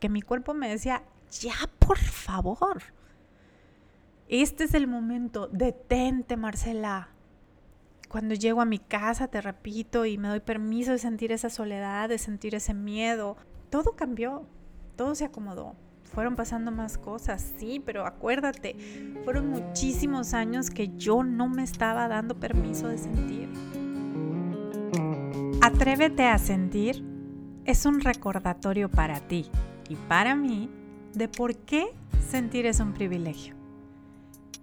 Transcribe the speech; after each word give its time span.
porque 0.00 0.08
mi 0.08 0.22
cuerpo 0.22 0.54
me 0.54 0.70
decía, 0.70 1.02
ya, 1.42 1.52
por 1.78 1.98
favor. 1.98 2.82
Este 4.28 4.64
es 4.64 4.72
el 4.72 4.86
momento, 4.86 5.46
detente, 5.48 6.38
Marcela. 6.38 7.10
Cuando 8.08 8.34
llego 8.34 8.62
a 8.62 8.64
mi 8.64 8.78
casa, 8.78 9.28
te 9.28 9.42
repito, 9.42 10.06
y 10.06 10.16
me 10.16 10.28
doy 10.28 10.40
permiso 10.40 10.92
de 10.92 10.98
sentir 10.98 11.32
esa 11.32 11.50
soledad, 11.50 12.08
de 12.08 12.16
sentir 12.16 12.54
ese 12.54 12.72
miedo, 12.72 13.36
todo 13.68 13.94
cambió, 13.94 14.46
todo 14.96 15.14
se 15.14 15.26
acomodó. 15.26 15.74
Fueron 16.04 16.34
pasando 16.34 16.70
más 16.70 16.96
cosas, 16.96 17.52
sí, 17.58 17.82
pero 17.84 18.06
acuérdate, 18.06 18.76
fueron 19.24 19.50
muchísimos 19.50 20.32
años 20.32 20.70
que 20.70 20.96
yo 20.96 21.22
no 21.24 21.46
me 21.46 21.62
estaba 21.62 22.08
dando 22.08 22.40
permiso 22.40 22.88
de 22.88 22.96
sentir. 22.96 23.50
Atrévete 25.60 26.24
a 26.24 26.38
sentir 26.38 27.04
es 27.66 27.84
un 27.84 28.00
recordatorio 28.00 28.90
para 28.90 29.20
ti 29.20 29.50
y 29.90 29.96
para 29.96 30.36
mí 30.36 30.70
de 31.14 31.28
por 31.28 31.56
qué 31.56 31.88
sentir 32.30 32.64
es 32.64 32.78
un 32.78 32.94
privilegio. 32.94 33.54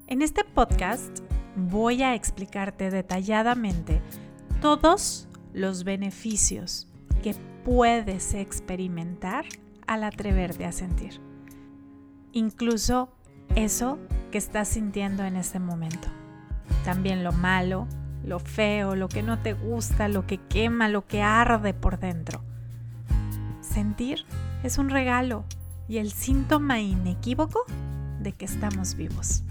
En 0.08 0.22
este 0.22 0.46
podcast 0.46 1.20
voy 1.56 2.02
a 2.02 2.16
explicarte 2.16 2.90
detalladamente 2.90 4.02
todos 4.62 5.28
los 5.54 5.84
beneficios 5.84 6.88
que 7.22 7.36
puedes 7.66 8.34
experimentar 8.34 9.44
al 9.86 10.06
atreverte 10.06 10.66
a 10.66 10.72
sentir. 10.72 11.20
Incluso 12.32 13.10
eso 13.56 14.00
que 14.32 14.38
estás 14.38 14.70
sintiendo 14.70 15.26
en 15.26 15.36
este 15.36 15.60
momento. 15.60 16.08
También 16.86 17.26
lo 17.26 17.34
malo, 17.34 17.86
lo 18.24 18.40
feo, 18.40 18.96
lo 18.96 19.10
que 19.10 19.24
no 19.24 19.40
te 19.40 19.54
gusta, 19.54 20.08
lo 20.08 20.26
que 20.26 20.38
quema, 20.38 20.88
lo 20.88 21.06
que 21.06 21.22
arde 21.22 21.74
por 21.74 22.00
dentro. 22.00 22.42
Sentir 23.60 24.26
es 24.64 24.78
un 24.78 24.90
regalo 24.90 25.46
y 25.88 25.98
el 25.98 26.12
síntoma 26.12 26.80
inequívoco 26.80 27.64
de 28.20 28.32
que 28.34 28.46
estamos 28.46 28.96
vivos. 28.96 29.44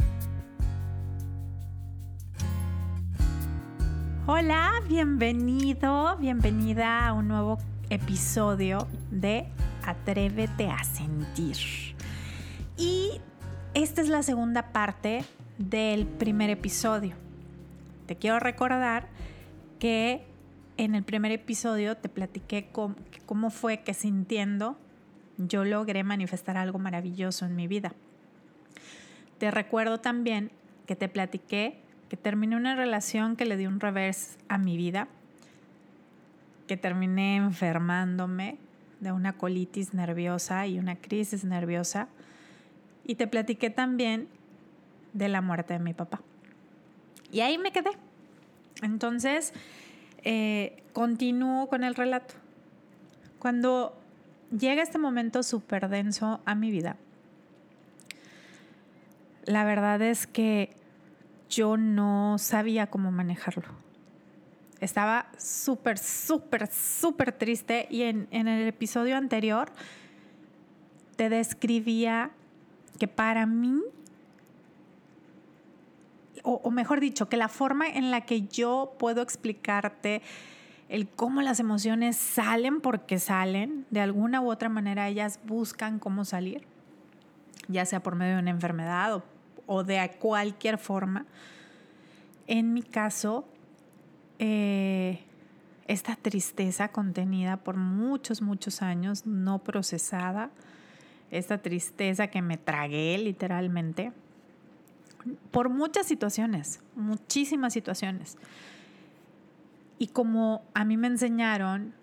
Hola, 4.26 4.72
bienvenido, 4.88 6.16
bienvenida 6.16 7.06
a 7.06 7.12
un 7.12 7.28
nuevo 7.28 7.58
episodio 7.90 8.88
de 9.10 9.46
Atrévete 9.84 10.68
a 10.68 10.82
sentir. 10.82 11.56
Y 12.76 13.20
esta 13.74 14.02
es 14.02 14.08
la 14.08 14.24
segunda 14.24 14.72
parte 14.72 15.24
del 15.58 16.06
primer 16.06 16.50
episodio. 16.50 17.14
Te 18.06 18.16
quiero 18.16 18.40
recordar 18.40 19.08
que 19.78 20.26
en 20.76 20.94
el 20.94 21.04
primer 21.04 21.32
episodio 21.32 21.96
te 21.96 22.08
platiqué 22.08 22.68
cómo, 22.72 23.50
fue 23.50 23.78
que 23.82 23.94
sintiendo 23.94 24.76
yo 25.38 25.64
logré 25.64 26.04
manifestar 26.04 26.56
algo 26.56 26.78
maravilloso 26.78 27.44
en 27.44 27.56
mi 27.56 27.66
vida. 27.66 27.92
Te 29.38 29.50
recuerdo 29.50 29.98
también 29.98 30.50
que 30.86 30.96
te 30.96 31.08
platiqué 31.08 31.78
que 32.08 32.16
terminé 32.16 32.56
una 32.56 32.76
relación 32.76 33.36
que 33.36 33.46
le 33.46 33.56
dio 33.56 33.68
un 33.68 33.80
revés 33.80 34.38
a 34.48 34.58
mi 34.58 34.76
vida, 34.76 35.08
que 36.68 36.76
terminé 36.76 37.36
enfermándome 37.36 38.58
de 39.00 39.12
una 39.12 39.32
colitis 39.32 39.92
nerviosa 39.92 40.66
y 40.66 40.78
una 40.78 40.96
crisis 40.96 41.44
nerviosa. 41.44 42.08
Y 43.04 43.16
te 43.16 43.26
platiqué 43.26 43.70
también 43.70 44.28
de 45.12 45.28
la 45.28 45.40
muerte 45.40 45.74
de 45.74 45.80
mi 45.80 45.94
papá. 45.94 46.20
Y 47.32 47.40
ahí 47.40 47.58
me 47.58 47.72
quedé. 47.72 47.90
Entonces, 48.82 49.52
eh, 50.22 50.82
continúo 50.92 51.68
con 51.68 51.84
el 51.84 51.94
relato. 51.94 52.34
Cuando 53.38 53.96
llega 54.50 54.82
este 54.82 54.98
momento 54.98 55.42
súper 55.42 55.88
denso 55.88 56.40
a 56.44 56.54
mi 56.54 56.70
vida, 56.70 56.96
la 59.44 59.64
verdad 59.64 60.02
es 60.02 60.26
que 60.26 60.74
yo 61.48 61.76
no 61.76 62.36
sabía 62.38 62.88
cómo 62.88 63.12
manejarlo. 63.12 63.86
Estaba 64.80 65.30
súper, 65.38 65.98
súper, 65.98 66.66
súper 66.66 67.32
triste 67.32 67.86
y 67.88 68.02
en, 68.02 68.28
en 68.30 68.48
el 68.48 68.66
episodio 68.66 69.16
anterior 69.16 69.70
te 71.16 71.30
describía 71.30 72.30
que 72.98 73.08
para 73.08 73.46
mí 73.46 73.80
o, 76.48 76.70
mejor 76.70 77.00
dicho, 77.00 77.28
que 77.28 77.36
la 77.36 77.48
forma 77.48 77.88
en 77.88 78.12
la 78.12 78.20
que 78.20 78.42
yo 78.42 78.94
puedo 79.00 79.20
explicarte 79.20 80.22
el 80.88 81.08
cómo 81.08 81.42
las 81.42 81.60
emociones 81.60 82.16
salen 82.16 82.80
porque 82.80 83.18
salen, 83.18 83.86
de 83.90 84.00
alguna 84.00 84.40
u 84.40 84.50
otra 84.50 84.68
manera 84.68 85.08
ellas 85.08 85.40
buscan 85.44 85.98
cómo 85.98 86.24
salir, 86.24 86.62
ya 87.68 87.84
sea 87.84 88.02
por 88.02 88.14
medio 88.14 88.34
de 88.34 88.42
una 88.42 88.50
enfermedad 88.50 89.22
o, 89.66 89.84
de 89.84 90.10
cualquier 90.20 90.78
forma. 90.78 91.26
En 92.46 92.72
mi 92.72 92.82
caso, 92.82 93.48
eh, 94.38 95.20
esta 95.88 96.14
tristeza 96.14 96.88
contenida 96.88 97.56
por 97.56 97.76
muchos, 97.76 98.40
muchos 98.40 98.82
años, 98.82 99.26
no 99.26 99.58
procesada, 99.58 100.50
esta 101.32 101.58
tristeza 101.58 102.28
que 102.28 102.42
me 102.42 102.56
tragué 102.56 103.18
literalmente, 103.18 104.12
por 105.50 105.68
muchas 105.68 106.06
situaciones, 106.06 106.80
muchísimas 106.94 107.72
situaciones. 107.72 108.36
Y 109.98 110.08
como 110.08 110.62
a 110.74 110.84
mí 110.84 110.96
me 110.96 111.06
enseñaron 111.06 111.94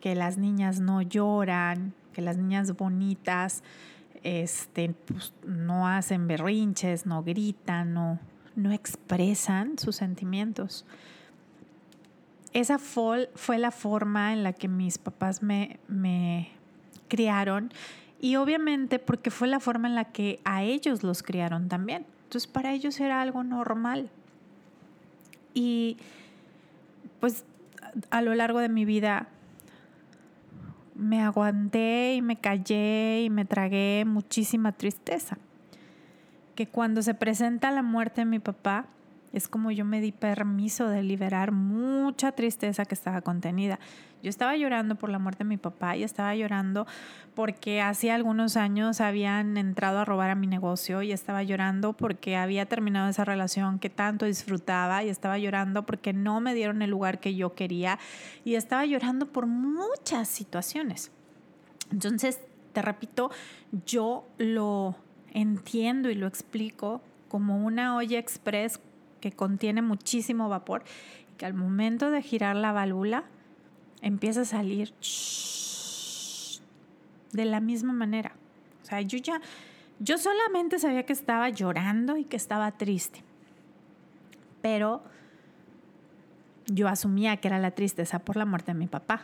que 0.00 0.14
las 0.14 0.38
niñas 0.38 0.80
no 0.80 1.02
lloran, 1.02 1.94
que 2.12 2.22
las 2.22 2.36
niñas 2.36 2.76
bonitas 2.76 3.62
este, 4.22 4.94
pues, 5.06 5.32
no 5.46 5.86
hacen 5.86 6.26
berrinches, 6.26 7.06
no 7.06 7.22
gritan, 7.22 7.92
no, 7.92 8.18
no 8.56 8.72
expresan 8.72 9.78
sus 9.78 9.96
sentimientos. 9.96 10.86
Esa 12.52 12.78
fue, 12.78 13.30
fue 13.34 13.58
la 13.58 13.70
forma 13.70 14.32
en 14.32 14.42
la 14.42 14.52
que 14.52 14.68
mis 14.68 14.98
papás 14.98 15.42
me, 15.42 15.78
me 15.88 16.50
criaron 17.08 17.70
y 18.20 18.36
obviamente 18.36 18.98
porque 18.98 19.30
fue 19.30 19.48
la 19.48 19.60
forma 19.60 19.88
en 19.88 19.94
la 19.94 20.06
que 20.06 20.40
a 20.44 20.62
ellos 20.62 21.02
los 21.02 21.22
criaron 21.22 21.68
también. 21.68 22.06
Entonces 22.24 22.46
para 22.46 22.72
ellos 22.72 22.98
era 23.00 23.20
algo 23.20 23.44
normal. 23.44 24.08
Y 25.52 25.98
pues 27.24 27.46
a 28.10 28.20
lo 28.20 28.34
largo 28.34 28.58
de 28.58 28.68
mi 28.68 28.84
vida 28.84 29.28
me 30.94 31.22
aguanté 31.22 32.16
y 32.16 32.20
me 32.20 32.36
callé 32.36 33.22
y 33.22 33.30
me 33.30 33.46
tragué 33.46 34.04
muchísima 34.06 34.72
tristeza. 34.72 35.38
Que 36.54 36.66
cuando 36.66 37.00
se 37.00 37.14
presenta 37.14 37.70
la 37.70 37.80
muerte 37.80 38.20
de 38.20 38.24
mi 38.26 38.40
papá, 38.40 38.88
es 39.34 39.48
como 39.48 39.72
yo 39.72 39.84
me 39.84 40.00
di 40.00 40.12
permiso 40.12 40.88
de 40.88 41.02
liberar 41.02 41.50
mucha 41.50 42.30
tristeza 42.32 42.84
que 42.84 42.94
estaba 42.94 43.20
contenida. 43.20 43.80
Yo 44.22 44.30
estaba 44.30 44.56
llorando 44.56 44.94
por 44.94 45.10
la 45.10 45.18
muerte 45.18 45.42
de 45.42 45.48
mi 45.48 45.56
papá 45.56 45.96
y 45.96 46.04
estaba 46.04 46.34
llorando 46.36 46.86
porque 47.34 47.82
hace 47.82 48.12
algunos 48.12 48.56
años 48.56 49.00
habían 49.00 49.56
entrado 49.56 49.98
a 49.98 50.04
robar 50.04 50.30
a 50.30 50.36
mi 50.36 50.46
negocio 50.46 51.02
y 51.02 51.10
estaba 51.10 51.42
llorando 51.42 51.94
porque 51.94 52.36
había 52.36 52.66
terminado 52.66 53.10
esa 53.10 53.24
relación 53.24 53.80
que 53.80 53.90
tanto 53.90 54.24
disfrutaba 54.24 55.02
y 55.02 55.08
estaba 55.08 55.36
llorando 55.36 55.84
porque 55.84 56.12
no 56.12 56.40
me 56.40 56.54
dieron 56.54 56.80
el 56.80 56.90
lugar 56.90 57.18
que 57.18 57.34
yo 57.34 57.54
quería 57.54 57.98
y 58.44 58.54
estaba 58.54 58.86
llorando 58.86 59.26
por 59.26 59.46
muchas 59.46 60.28
situaciones. 60.28 61.10
Entonces, 61.90 62.38
te 62.72 62.82
repito, 62.82 63.32
yo 63.84 64.26
lo 64.38 64.94
entiendo 65.32 66.08
y 66.08 66.14
lo 66.14 66.28
explico 66.28 67.02
como 67.28 67.64
una 67.64 67.96
olla 67.96 68.18
express 68.18 68.78
que 69.24 69.32
contiene 69.32 69.80
muchísimo 69.80 70.50
vapor 70.50 70.84
y 71.32 71.36
que 71.38 71.46
al 71.46 71.54
momento 71.54 72.10
de 72.10 72.20
girar 72.20 72.56
la 72.56 72.72
válvula 72.72 73.24
empieza 74.02 74.42
a 74.42 74.44
salir 74.44 74.92
de 77.32 77.44
la 77.46 77.60
misma 77.60 77.94
manera. 77.94 78.32
O 78.82 78.84
sea, 78.84 79.00
yo 79.00 79.16
ya, 79.16 79.40
yo 79.98 80.18
solamente 80.18 80.78
sabía 80.78 81.06
que 81.06 81.14
estaba 81.14 81.48
llorando 81.48 82.18
y 82.18 82.24
que 82.24 82.36
estaba 82.36 82.70
triste, 82.72 83.22
pero 84.60 85.02
yo 86.66 86.86
asumía 86.88 87.38
que 87.38 87.48
era 87.48 87.58
la 87.58 87.70
tristeza 87.70 88.18
por 88.18 88.36
la 88.36 88.44
muerte 88.44 88.72
de 88.72 88.78
mi 88.78 88.88
papá. 88.88 89.22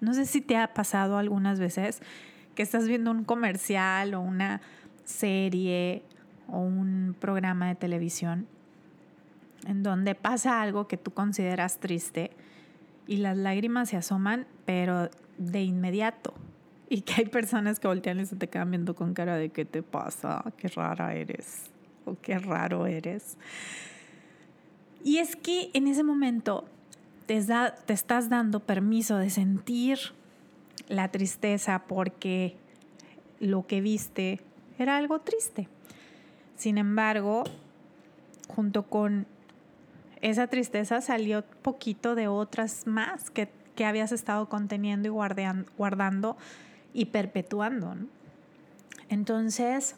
No 0.00 0.14
sé 0.14 0.24
si 0.24 0.40
te 0.40 0.56
ha 0.56 0.72
pasado 0.72 1.18
algunas 1.18 1.60
veces 1.60 2.00
que 2.54 2.62
estás 2.62 2.88
viendo 2.88 3.10
un 3.10 3.24
comercial 3.24 4.14
o 4.14 4.22
una 4.22 4.62
serie 5.04 6.02
o 6.46 6.60
un 6.60 7.14
programa 7.20 7.68
de 7.68 7.74
televisión 7.74 8.46
en 9.66 9.82
donde 9.82 10.14
pasa 10.14 10.62
algo 10.62 10.88
que 10.88 10.96
tú 10.96 11.12
consideras 11.12 11.78
triste 11.78 12.30
y 13.06 13.16
las 13.16 13.36
lágrimas 13.36 13.88
se 13.88 13.96
asoman, 13.96 14.46
pero 14.64 15.10
de 15.38 15.62
inmediato. 15.62 16.34
Y 16.90 17.02
que 17.02 17.14
hay 17.18 17.26
personas 17.26 17.80
que 17.80 17.88
voltean 17.88 18.20
y 18.20 18.26
se 18.26 18.36
te 18.36 18.48
quedan 18.48 18.70
viendo 18.70 18.94
con 18.94 19.14
cara 19.14 19.36
de 19.36 19.50
qué 19.50 19.64
te 19.64 19.82
pasa, 19.82 20.44
qué 20.56 20.68
rara 20.68 21.14
eres 21.14 21.70
o 22.04 22.16
qué 22.20 22.38
raro 22.38 22.86
eres. 22.86 23.36
Y 25.04 25.18
es 25.18 25.36
que 25.36 25.70
en 25.74 25.86
ese 25.86 26.02
momento 26.02 26.64
te, 27.26 27.42
te 27.86 27.92
estás 27.92 28.28
dando 28.28 28.60
permiso 28.60 29.16
de 29.18 29.30
sentir 29.30 29.98
la 30.88 31.08
tristeza 31.08 31.84
porque 31.86 32.56
lo 33.40 33.66
que 33.66 33.80
viste 33.80 34.40
era 34.78 34.96
algo 34.96 35.20
triste. 35.20 35.68
Sin 36.56 36.78
embargo, 36.78 37.44
junto 38.48 38.84
con 38.84 39.26
esa 40.22 40.46
tristeza 40.46 41.00
salió 41.00 41.44
poquito 41.62 42.14
de 42.14 42.28
otras 42.28 42.86
más 42.86 43.30
que, 43.30 43.48
habías 43.84 44.10
estado 44.10 44.48
conteniendo 44.48 45.06
y 45.06 45.10
guardando 45.76 46.36
y 46.92 47.06
perpetuando. 47.06 47.94
Entonces, 49.08 49.94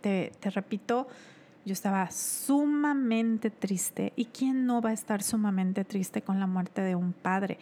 te, 0.00 0.32
te 0.40 0.48
repito, 0.48 1.08
yo 1.64 1.72
estaba 1.72 2.10
sumamente 2.10 3.50
triste. 3.50 4.12
¿Y 4.16 4.26
quién 4.26 4.66
no 4.66 4.80
va 4.80 4.90
a 4.90 4.94
estar 4.94 5.22
sumamente 5.22 5.84
triste 5.84 6.22
con 6.22 6.40
la 6.40 6.46
muerte 6.46 6.80
de 6.80 6.94
un 6.94 7.12
padre? 7.12 7.58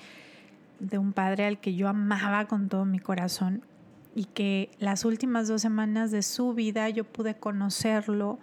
De 0.78 0.98
un 0.98 1.12
padre 1.12 1.46
al 1.46 1.58
que 1.58 1.74
yo 1.74 1.88
amaba 1.88 2.46
con 2.46 2.68
todo 2.68 2.84
mi 2.84 3.00
corazón 3.00 3.62
y 4.14 4.24
que 4.24 4.70
las 4.78 5.04
últimas 5.04 5.48
dos 5.48 5.62
semanas 5.62 6.10
de 6.10 6.22
su 6.22 6.54
vida 6.54 6.88
yo 6.88 7.04
pude 7.04 7.34
conocerlo, 7.34 8.38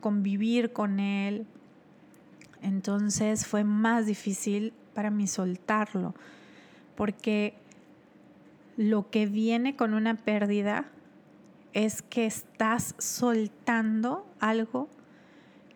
convivir 0.00 0.72
con 0.72 1.00
él. 1.00 1.46
Entonces 2.62 3.46
fue 3.46 3.64
más 3.64 4.06
difícil 4.06 4.72
para 4.94 5.10
mí 5.10 5.26
soltarlo, 5.26 6.14
porque 6.94 7.54
lo 8.76 9.10
que 9.10 9.26
viene 9.26 9.76
con 9.76 9.94
una 9.94 10.16
pérdida 10.16 10.86
es 11.72 12.02
que 12.02 12.26
estás 12.26 12.94
soltando 12.98 14.26
algo 14.40 14.88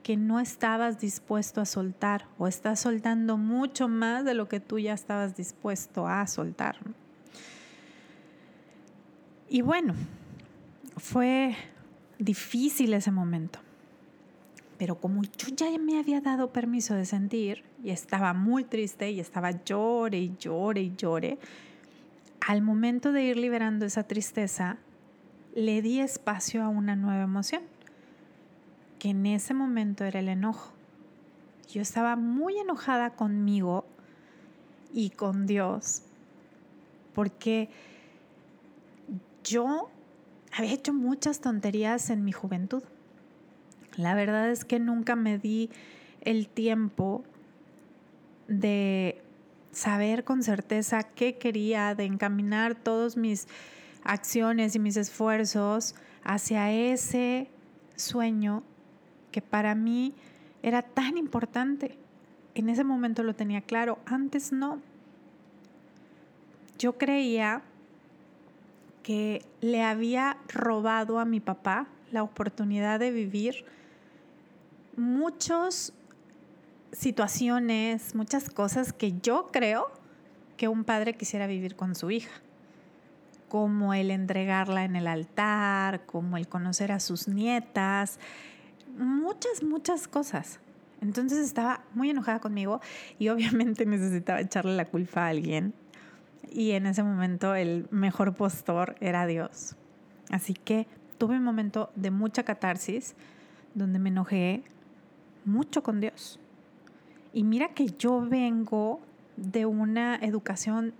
que 0.02 0.16
no 0.16 0.38
estabas 0.38 1.00
dispuesto 1.00 1.60
a 1.60 1.64
soltar 1.64 2.26
o 2.38 2.46
estás 2.46 2.80
soltando 2.80 3.38
mucho 3.38 3.88
más 3.88 4.24
de 4.24 4.34
lo 4.34 4.48
que 4.48 4.60
tú 4.60 4.78
ya 4.78 4.92
estabas 4.92 5.34
dispuesto 5.34 6.06
a 6.06 6.26
soltar. 6.26 6.76
Y 9.48 9.62
bueno, 9.62 9.94
fue 10.96 11.56
difícil 12.18 12.92
ese 12.92 13.10
momento. 13.10 13.63
Pero 14.78 14.96
como 14.96 15.22
yo 15.22 15.48
ya 15.54 15.66
me 15.78 15.98
había 15.98 16.20
dado 16.20 16.52
permiso 16.52 16.94
de 16.94 17.04
sentir 17.04 17.62
y 17.82 17.90
estaba 17.90 18.32
muy 18.34 18.64
triste 18.64 19.10
y 19.10 19.20
estaba 19.20 19.64
llore 19.64 20.18
y 20.18 20.36
llore 20.38 20.82
y 20.82 20.96
llore, 20.96 21.38
al 22.46 22.60
momento 22.60 23.12
de 23.12 23.22
ir 23.24 23.36
liberando 23.36 23.86
esa 23.86 24.02
tristeza, 24.02 24.78
le 25.54 25.80
di 25.82 26.00
espacio 26.00 26.62
a 26.62 26.68
una 26.68 26.96
nueva 26.96 27.22
emoción, 27.22 27.62
que 28.98 29.10
en 29.10 29.26
ese 29.26 29.54
momento 29.54 30.04
era 30.04 30.20
el 30.20 30.28
enojo. 30.28 30.72
Yo 31.70 31.80
estaba 31.80 32.16
muy 32.16 32.58
enojada 32.58 33.10
conmigo 33.10 33.86
y 34.92 35.10
con 35.10 35.46
Dios, 35.46 36.02
porque 37.14 37.70
yo 39.42 39.90
había 40.56 40.72
hecho 40.72 40.92
muchas 40.92 41.40
tonterías 41.40 42.10
en 42.10 42.24
mi 42.24 42.32
juventud. 42.32 42.82
La 43.96 44.14
verdad 44.14 44.50
es 44.50 44.64
que 44.64 44.78
nunca 44.78 45.16
me 45.16 45.38
di 45.38 45.70
el 46.20 46.48
tiempo 46.48 47.24
de 48.48 49.22
saber 49.72 50.24
con 50.24 50.42
certeza 50.42 51.02
qué 51.02 51.36
quería, 51.36 51.94
de 51.94 52.04
encaminar 52.04 52.74
todos 52.74 53.16
mis 53.16 53.46
acciones 54.02 54.74
y 54.74 54.78
mis 54.78 54.96
esfuerzos 54.96 55.94
hacia 56.22 56.72
ese 56.72 57.48
sueño 57.96 58.62
que 59.30 59.42
para 59.42 59.74
mí 59.74 60.14
era 60.62 60.82
tan 60.82 61.18
importante. 61.18 61.98
En 62.54 62.68
ese 62.68 62.84
momento 62.84 63.22
lo 63.22 63.34
tenía 63.34 63.60
claro, 63.60 63.98
antes 64.06 64.52
no. 64.52 64.80
Yo 66.78 66.98
creía 66.98 67.62
que 69.02 69.44
le 69.60 69.82
había 69.82 70.38
robado 70.48 71.18
a 71.18 71.24
mi 71.24 71.40
papá 71.40 71.86
la 72.10 72.22
oportunidad 72.22 73.00
de 73.00 73.10
vivir 73.10 73.64
muchas 74.96 75.92
situaciones, 76.92 78.14
muchas 78.14 78.50
cosas 78.50 78.92
que 78.92 79.12
yo 79.20 79.50
creo 79.52 79.90
que 80.56 80.68
un 80.68 80.84
padre 80.84 81.14
quisiera 81.14 81.46
vivir 81.46 81.76
con 81.76 81.94
su 81.94 82.10
hija 82.10 82.30
como 83.54 83.94
el 83.94 84.10
entregarla 84.10 84.82
en 84.82 84.96
el 84.96 85.06
altar, 85.06 86.06
como 86.06 86.36
el 86.36 86.48
conocer 86.48 86.90
a 86.90 86.98
sus 86.98 87.28
nietas, 87.28 88.18
muchas, 88.98 89.62
muchas 89.62 90.08
cosas. 90.08 90.58
Entonces 91.00 91.38
estaba 91.38 91.84
muy 91.94 92.10
enojada 92.10 92.40
conmigo 92.40 92.80
y 93.16 93.28
obviamente 93.30 93.86
necesitaba 93.86 94.40
echarle 94.40 94.74
la 94.74 94.86
culpa 94.86 95.26
a 95.26 95.28
alguien. 95.28 95.72
Y 96.50 96.72
en 96.72 96.86
ese 96.86 97.04
momento 97.04 97.54
el 97.54 97.86
mejor 97.92 98.34
postor 98.34 98.96
era 98.98 99.24
Dios. 99.24 99.76
Así 100.30 100.54
que 100.54 100.88
tuve 101.18 101.36
un 101.36 101.44
momento 101.44 101.92
de 101.94 102.10
mucha 102.10 102.42
catarsis 102.42 103.14
donde 103.74 104.00
me 104.00 104.08
enojé 104.08 104.64
mucho 105.44 105.82
con 105.82 106.00
Dios. 106.00 106.38
Y 107.32 107.44
mira 107.44 107.68
que 107.68 107.86
yo 107.98 108.20
vengo 108.20 109.00
de 109.36 109.66
una 109.66 110.16
educación 110.16 110.94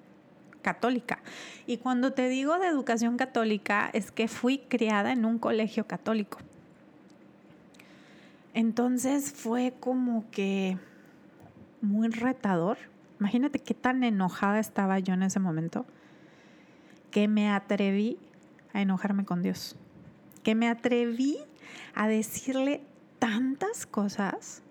católica. 0.62 1.20
Y 1.67 1.76
cuando 1.76 2.12
te 2.12 2.29
digo 2.29 2.58
de 2.58 2.67
educación 2.67 3.17
católica, 3.17 3.91
es 3.93 4.11
que 4.11 4.26
fui 4.26 4.58
criada 4.58 5.12
en 5.12 5.25
un 5.25 5.38
colegio 5.38 5.87
católico. 5.87 6.38
Entonces 8.55 9.32
fue 9.32 9.75
como 9.79 10.29
que 10.31 10.79
muy 11.81 12.08
retador. 12.08 12.79
Imagínate 13.20 13.58
qué 13.58 13.75
tan 13.75 14.02
enojada 14.02 14.58
estaba 14.58 14.99
yo 14.99 15.14
en 15.14 15.23
ese 15.23 15.38
momento 15.38 15.87
que 17.11 17.29
me 17.29 17.50
atreví 17.50 18.19
a 18.73 18.81
enojarme 18.81 19.25
con 19.25 19.43
Dios. 19.43 19.76
Que 20.43 20.55
me 20.55 20.69
atreví 20.69 21.38
a 21.94 22.08
decirle 22.08 22.81
tantas 23.25 23.87
cosas 23.87 24.62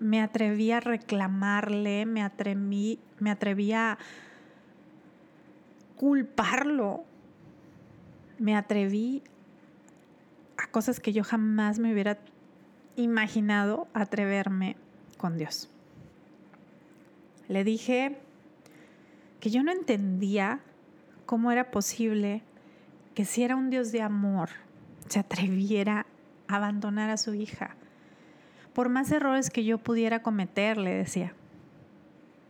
me 0.00 0.20
atreví 0.20 0.72
a 0.72 0.80
reclamarle, 0.80 2.06
me 2.06 2.22
atreví, 2.22 2.98
me 3.20 3.30
atreví 3.30 3.72
a 3.72 3.98
culparlo, 5.94 7.04
me 8.40 8.56
atreví 8.56 9.22
a 10.56 10.66
cosas 10.72 10.98
que 10.98 11.12
yo 11.12 11.22
jamás 11.22 11.78
me 11.78 11.92
hubiera 11.92 12.18
imaginado 12.96 13.86
atreverme 13.94 14.74
con 15.16 15.38
Dios. 15.38 15.70
Le 17.46 17.62
dije 17.62 18.18
que 19.38 19.50
yo 19.50 19.62
no 19.62 19.70
entendía 19.70 20.58
cómo 21.26 21.52
era 21.52 21.70
posible 21.70 22.42
que 23.14 23.24
si 23.24 23.44
era 23.44 23.54
un 23.54 23.70
Dios 23.70 23.92
de 23.92 24.02
amor, 24.02 24.48
se 25.06 25.20
atreviera 25.20 26.06
abandonar 26.48 27.10
a 27.10 27.16
su 27.16 27.34
hija 27.34 27.76
por 28.74 28.88
más 28.88 29.10
errores 29.12 29.50
que 29.50 29.64
yo 29.64 29.78
pudiera 29.78 30.22
cometer, 30.22 30.76
le 30.76 30.92
decía, 30.92 31.32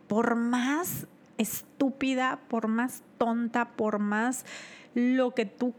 por 0.08 0.34
más 0.36 1.06
estúpida, 1.36 2.40
por 2.48 2.66
más 2.66 3.02
tonta, 3.18 3.66
por 3.66 3.98
más 3.98 4.44
lo 4.94 5.34
que 5.34 5.44
tú 5.44 5.74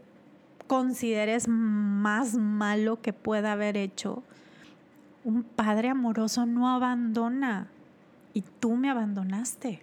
consideres 0.68 1.48
más 1.48 2.34
malo 2.34 3.02
que 3.02 3.12
pueda 3.12 3.52
haber 3.52 3.76
hecho, 3.76 4.22
un 5.24 5.42
padre 5.42 5.90
amoroso 5.90 6.46
no 6.46 6.68
abandona 6.68 7.66
y 8.32 8.42
tú 8.42 8.76
me 8.76 8.88
abandonaste. 8.88 9.82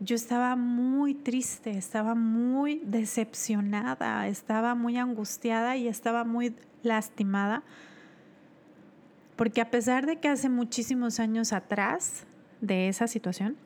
Yo 0.00 0.14
estaba 0.14 0.54
muy 0.56 1.14
triste, 1.14 1.76
estaba 1.76 2.14
muy 2.14 2.80
decepcionada, 2.84 4.28
estaba 4.28 4.74
muy 4.74 4.96
angustiada 4.96 5.76
y 5.76 5.88
estaba 5.88 6.24
muy 6.24 6.54
lastimada 6.82 7.64
porque 9.38 9.60
a 9.60 9.70
pesar 9.70 10.04
de 10.04 10.16
que 10.16 10.26
hace 10.26 10.48
muchísimos 10.48 11.20
años 11.20 11.52
atrás 11.52 12.24
de 12.60 12.88
esa 12.88 13.06
situación, 13.06 13.56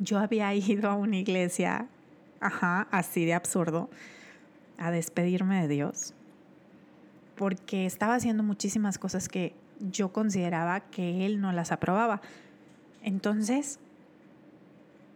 yo 0.00 0.18
había 0.18 0.52
ido 0.56 0.90
a 0.90 0.96
una 0.96 1.16
iglesia, 1.16 1.86
ajá, 2.40 2.88
así 2.90 3.24
de 3.24 3.34
absurdo, 3.34 3.88
a 4.76 4.90
despedirme 4.90 5.62
de 5.62 5.68
Dios, 5.68 6.12
porque 7.36 7.86
estaba 7.86 8.16
haciendo 8.16 8.42
muchísimas 8.42 8.98
cosas 8.98 9.28
que 9.28 9.54
yo 9.78 10.12
consideraba 10.12 10.80
que 10.80 11.24
Él 11.24 11.40
no 11.40 11.52
las 11.52 11.70
aprobaba. 11.70 12.20
Entonces, 13.04 13.78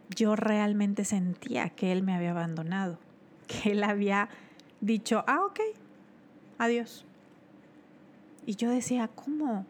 yo 0.09 0.35
realmente 0.35 1.05
sentía 1.05 1.69
que 1.69 1.91
Él 1.91 2.03
me 2.03 2.15
había 2.15 2.31
abandonado, 2.31 2.97
que 3.47 3.71
Él 3.71 3.83
había 3.83 4.29
dicho, 4.81 5.23
ah, 5.27 5.41
ok, 5.45 5.59
adiós. 6.57 7.05
Y 8.45 8.55
yo 8.55 8.69
decía, 8.69 9.07
¿cómo? 9.07 9.65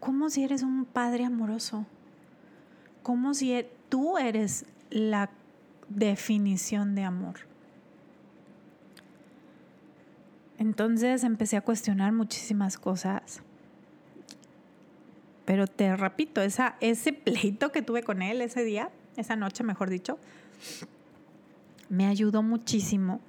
¿Cómo 0.00 0.30
si 0.30 0.44
eres 0.44 0.62
un 0.62 0.84
padre 0.84 1.24
amoroso? 1.24 1.86
¿Cómo 3.02 3.34
si 3.34 3.52
e-, 3.52 3.70
tú 3.88 4.18
eres 4.18 4.64
la 4.90 5.30
definición 5.88 6.94
de 6.94 7.04
amor? 7.04 7.40
Entonces 10.58 11.22
empecé 11.24 11.56
a 11.56 11.60
cuestionar 11.60 12.12
muchísimas 12.12 12.78
cosas. 12.78 13.42
Pero 15.44 15.66
te 15.66 15.94
repito, 15.94 16.40
ese 16.40 17.12
pleito 17.12 17.70
que 17.70 17.82
tuve 17.82 18.02
con 18.02 18.22
él 18.22 18.40
ese 18.40 18.64
día, 18.64 18.90
esa 19.16 19.36
noche 19.36 19.64
mejor 19.64 19.90
dicho, 19.90 20.18
me 21.88 22.06
ayudó 22.06 22.42
muchísimo 22.42 23.20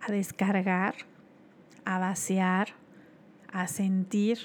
a 0.00 0.10
descargar, 0.12 0.94
a 1.84 1.98
vaciar, 1.98 2.68
a 3.52 3.66
sentir 3.68 4.38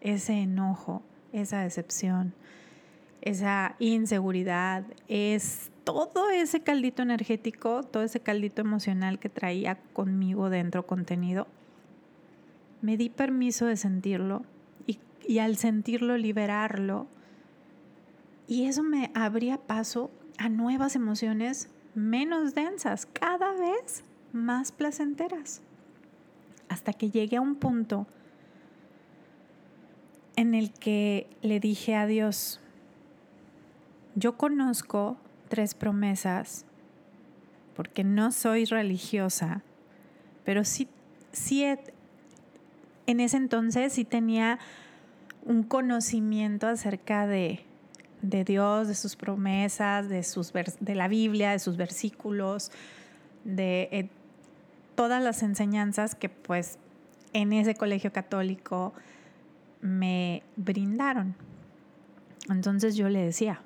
ese 0.00 0.34
enojo, 0.34 1.02
esa 1.32 1.60
decepción, 1.60 2.34
esa 3.22 3.74
inseguridad, 3.78 4.84
es 5.08 5.70
todo 5.84 6.30
ese 6.30 6.60
caldito 6.60 7.02
energético, 7.02 7.82
todo 7.82 8.02
ese 8.02 8.20
caldito 8.20 8.60
emocional 8.60 9.18
que 9.18 9.28
traía 9.28 9.76
conmigo 9.92 10.50
dentro 10.50 10.86
contenido. 10.86 11.46
Me 12.82 12.96
di 12.96 13.08
permiso 13.08 13.66
de 13.66 13.76
sentirlo 13.76 14.42
y, 14.86 14.98
y 15.26 15.38
al 15.38 15.56
sentirlo 15.56 16.18
liberarlo. 16.18 17.06
Y 18.46 18.66
eso 18.66 18.82
me 18.82 19.10
abría 19.14 19.58
paso 19.58 20.10
a 20.38 20.48
nuevas 20.48 20.96
emociones 20.96 21.68
menos 21.94 22.54
densas, 22.54 23.06
cada 23.06 23.52
vez 23.52 24.04
más 24.32 24.72
placenteras. 24.72 25.62
Hasta 26.68 26.92
que 26.92 27.10
llegué 27.10 27.36
a 27.36 27.40
un 27.40 27.56
punto 27.56 28.06
en 30.36 30.54
el 30.54 30.72
que 30.72 31.28
le 31.42 31.60
dije 31.60 31.94
a 31.94 32.06
Dios, 32.06 32.60
yo 34.16 34.36
conozco 34.36 35.16
tres 35.48 35.74
promesas 35.74 36.64
porque 37.74 38.04
no 38.04 38.32
soy 38.32 38.64
religiosa, 38.64 39.62
pero 40.44 40.64
sí, 40.64 40.88
sí 41.32 41.64
en 43.06 43.20
ese 43.20 43.36
entonces 43.36 43.92
sí 43.92 44.04
tenía 44.04 44.58
un 45.44 45.62
conocimiento 45.62 46.66
acerca 46.66 47.26
de, 47.26 47.64
de 48.24 48.44
Dios, 48.44 48.88
de 48.88 48.94
sus 48.94 49.16
promesas, 49.16 50.08
de, 50.08 50.22
sus, 50.22 50.52
de 50.52 50.94
la 50.94 51.08
Biblia, 51.08 51.50
de 51.50 51.58
sus 51.58 51.76
versículos, 51.76 52.72
de 53.44 53.88
eh, 53.92 54.08
todas 54.94 55.22
las 55.22 55.42
enseñanzas 55.42 56.14
que 56.14 56.30
pues 56.30 56.78
en 57.34 57.52
ese 57.52 57.74
colegio 57.74 58.12
católico 58.12 58.94
me 59.82 60.42
brindaron. 60.56 61.34
Entonces 62.48 62.96
yo 62.96 63.08
le 63.10 63.20
decía, 63.20 63.60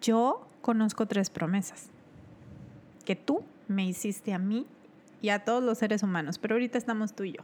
yo 0.00 0.46
conozco 0.60 1.06
tres 1.06 1.30
promesas 1.30 1.88
que 3.04 3.14
tú 3.14 3.44
me 3.68 3.86
hiciste 3.86 4.34
a 4.34 4.38
mí 4.38 4.66
y 5.22 5.28
a 5.28 5.44
todos 5.44 5.62
los 5.62 5.78
seres 5.78 6.02
humanos, 6.02 6.38
pero 6.38 6.56
ahorita 6.56 6.78
estamos 6.78 7.14
tú 7.14 7.24
y 7.24 7.32
yo. 7.32 7.42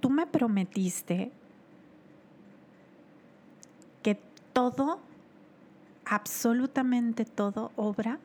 Tú 0.00 0.10
me 0.10 0.26
prometiste 0.26 1.30
que 4.04 4.20
todo, 4.54 5.00
absolutamente 6.06 7.26
todo, 7.26 7.72
obra 7.76 8.18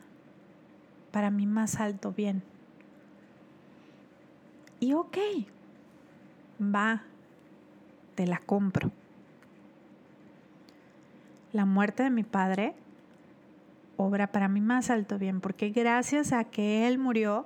para 1.12 1.30
mi 1.32 1.46
más 1.46 1.82
alto 1.82 2.14
bien. 2.14 2.42
Y 4.80 4.94
ok, 4.94 5.18
va, 6.62 7.04
te 8.16 8.26
la 8.26 8.38
compro. 8.38 8.92
La 11.52 11.66
muerte 11.66 12.04
de 12.04 12.12
mi 12.12 12.24
padre 12.24 12.76
obra 13.98 14.32
para 14.32 14.48
mi 14.48 14.62
más 14.62 14.90
alto 14.90 15.20
bien, 15.20 15.42
porque 15.42 15.70
gracias 15.72 16.32
a 16.32 16.46
que 16.46 16.88
él 16.88 16.98
murió, 16.98 17.46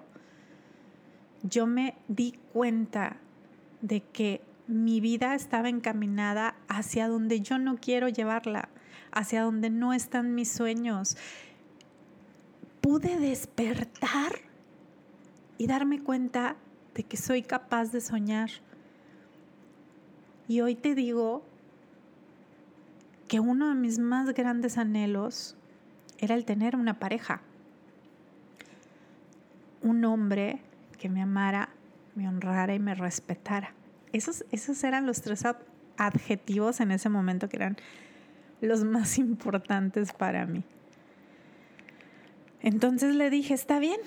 yo 1.42 1.66
me 1.66 1.96
di 2.08 2.34
cuenta 2.54 3.18
de 3.82 4.02
que 4.02 4.42
mi 4.68 5.02
vida 5.02 5.36
estaba 5.36 5.70
encaminada 5.70 6.56
hacia 6.68 7.08
donde 7.08 7.42
yo 7.42 7.58
no 7.58 7.76
quiero 7.76 8.08
llevarla, 8.08 8.70
hacia 9.12 9.44
donde 9.44 9.70
no 9.70 9.94
están 9.94 10.36
mis 10.36 10.52
sueños. 10.52 11.18
Pude 12.82 13.20
despertar 13.20 14.34
y 15.58 15.68
darme 15.68 16.02
cuenta 16.02 16.56
de 16.96 17.04
que 17.04 17.18
soy 17.18 17.42
capaz 17.42 17.92
de 17.92 18.02
soñar. 18.02 18.50
Y 20.48 20.62
hoy 20.62 20.76
te 20.76 20.96
digo 20.96 21.44
que 23.28 23.40
uno 23.40 23.70
de 23.70 23.76
mis 23.76 24.00
más 24.00 24.34
grandes 24.34 24.78
anhelos 24.78 25.56
era 26.20 26.36
el 26.36 26.46
tener 26.46 26.76
una 26.76 27.00
pareja. 27.00 27.42
Un 29.82 30.06
hombre 30.06 30.62
que 31.00 31.10
me 31.10 31.22
amara, 31.22 31.70
me 32.16 32.28
honrara 32.28 32.74
y 32.74 32.80
me 32.80 32.96
respetara. 32.96 33.74
Esos, 34.14 34.46
esos 34.52 34.84
eran 34.84 35.06
los 35.06 35.22
tres 35.22 35.44
adjetivos 35.98 36.80
en 36.80 36.92
ese 36.92 37.10
momento 37.10 37.50
que 37.50 37.58
eran 37.58 37.78
los 38.62 38.84
más 38.84 39.18
importantes 39.18 40.14
para 40.14 40.46
mí. 40.46 40.64
Entonces 42.62 43.16
le 43.16 43.30
dije, 43.30 43.54
está 43.54 43.80
bien, 43.80 44.00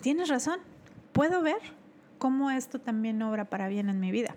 tienes 0.00 0.28
razón, 0.28 0.58
puedo 1.12 1.42
ver 1.42 1.58
cómo 2.18 2.50
esto 2.50 2.80
también 2.80 3.20
obra 3.22 3.44
para 3.44 3.68
bien 3.68 3.90
en 3.90 4.00
mi 4.00 4.10
vida. 4.10 4.34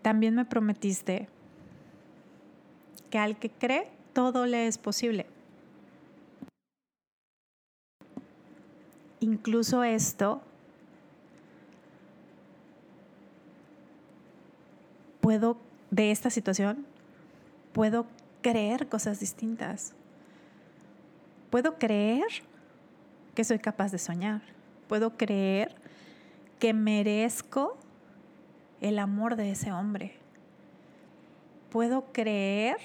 También 0.00 0.34
me 0.34 0.44
prometiste 0.44 1.28
que 3.10 3.18
al 3.18 3.38
que 3.38 3.50
cree, 3.50 3.90
todo 4.12 4.46
le 4.46 4.66
es 4.66 4.78
posible. 4.78 5.26
Incluso 9.20 9.82
esto 9.82 10.42
puedo, 15.26 15.56
de 15.90 16.12
esta 16.12 16.30
situación, 16.30 16.86
puedo 17.72 18.06
creer 18.42 18.88
cosas 18.88 19.18
distintas. 19.18 19.92
Puedo 21.50 21.80
creer 21.80 22.28
que 23.34 23.42
soy 23.42 23.58
capaz 23.58 23.90
de 23.90 23.98
soñar. 23.98 24.40
Puedo 24.86 25.16
creer 25.16 25.74
que 26.60 26.72
merezco 26.72 27.76
el 28.80 29.00
amor 29.00 29.34
de 29.34 29.50
ese 29.50 29.72
hombre. 29.72 30.14
Puedo 31.70 32.04
creer 32.12 32.76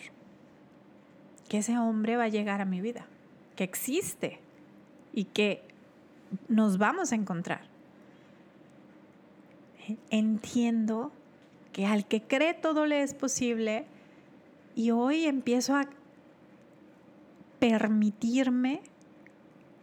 que 1.47 1.59
ese 1.59 1.77
hombre 1.77 2.17
va 2.17 2.23
a 2.23 2.29
llegar 2.29 2.59
a 2.59 2.65
mi 2.65 2.81
vida, 2.81 3.05
que 3.55 3.63
existe 3.63 4.39
y 5.13 5.25
que 5.25 5.61
nos 6.47 6.79
vamos 6.79 7.11
a 7.11 7.15
encontrar. 7.15 7.61
Entiendo 10.09 11.11
que 11.71 11.85
al 11.85 12.05
que 12.05 12.21
cree 12.21 12.53
todo 12.53 12.85
le 12.85 13.01
es 13.01 13.13
posible 13.13 13.85
y 14.75 14.91
hoy 14.91 15.25
empiezo 15.25 15.75
a 15.75 15.87
permitirme 17.59 18.81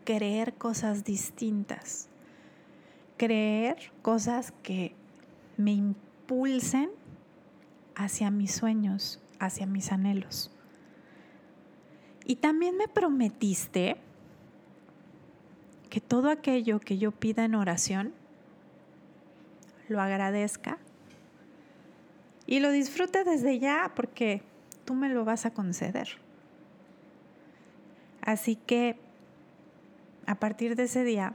creer 0.04 0.54
cosas 0.54 1.04
distintas, 1.04 2.08
creer 3.16 3.92
cosas 4.02 4.52
que 4.62 4.94
me 5.56 5.72
impulsen 5.72 6.90
hacia 7.94 8.30
mis 8.30 8.52
sueños, 8.54 9.20
hacia 9.38 9.66
mis 9.66 9.92
anhelos. 9.92 10.50
Y 12.24 12.36
también 12.36 12.76
me 12.76 12.88
prometiste 12.88 13.96
que 15.88 16.00
todo 16.00 16.30
aquello 16.30 16.80
que 16.80 16.98
yo 16.98 17.12
pida 17.12 17.44
en 17.44 17.54
oración, 17.54 18.12
lo 19.88 20.00
agradezca 20.02 20.78
y 22.48 22.60
lo 22.60 22.70
disfrute 22.70 23.24
desde 23.24 23.58
ya 23.58 23.92
porque 23.94 24.40
tú 24.86 24.94
me 24.94 25.10
lo 25.10 25.26
vas 25.26 25.44
a 25.44 25.50
conceder. 25.50 26.08
Así 28.22 28.56
que 28.56 28.96
a 30.26 30.34
partir 30.34 30.74
de 30.74 30.84
ese 30.84 31.04
día, 31.04 31.34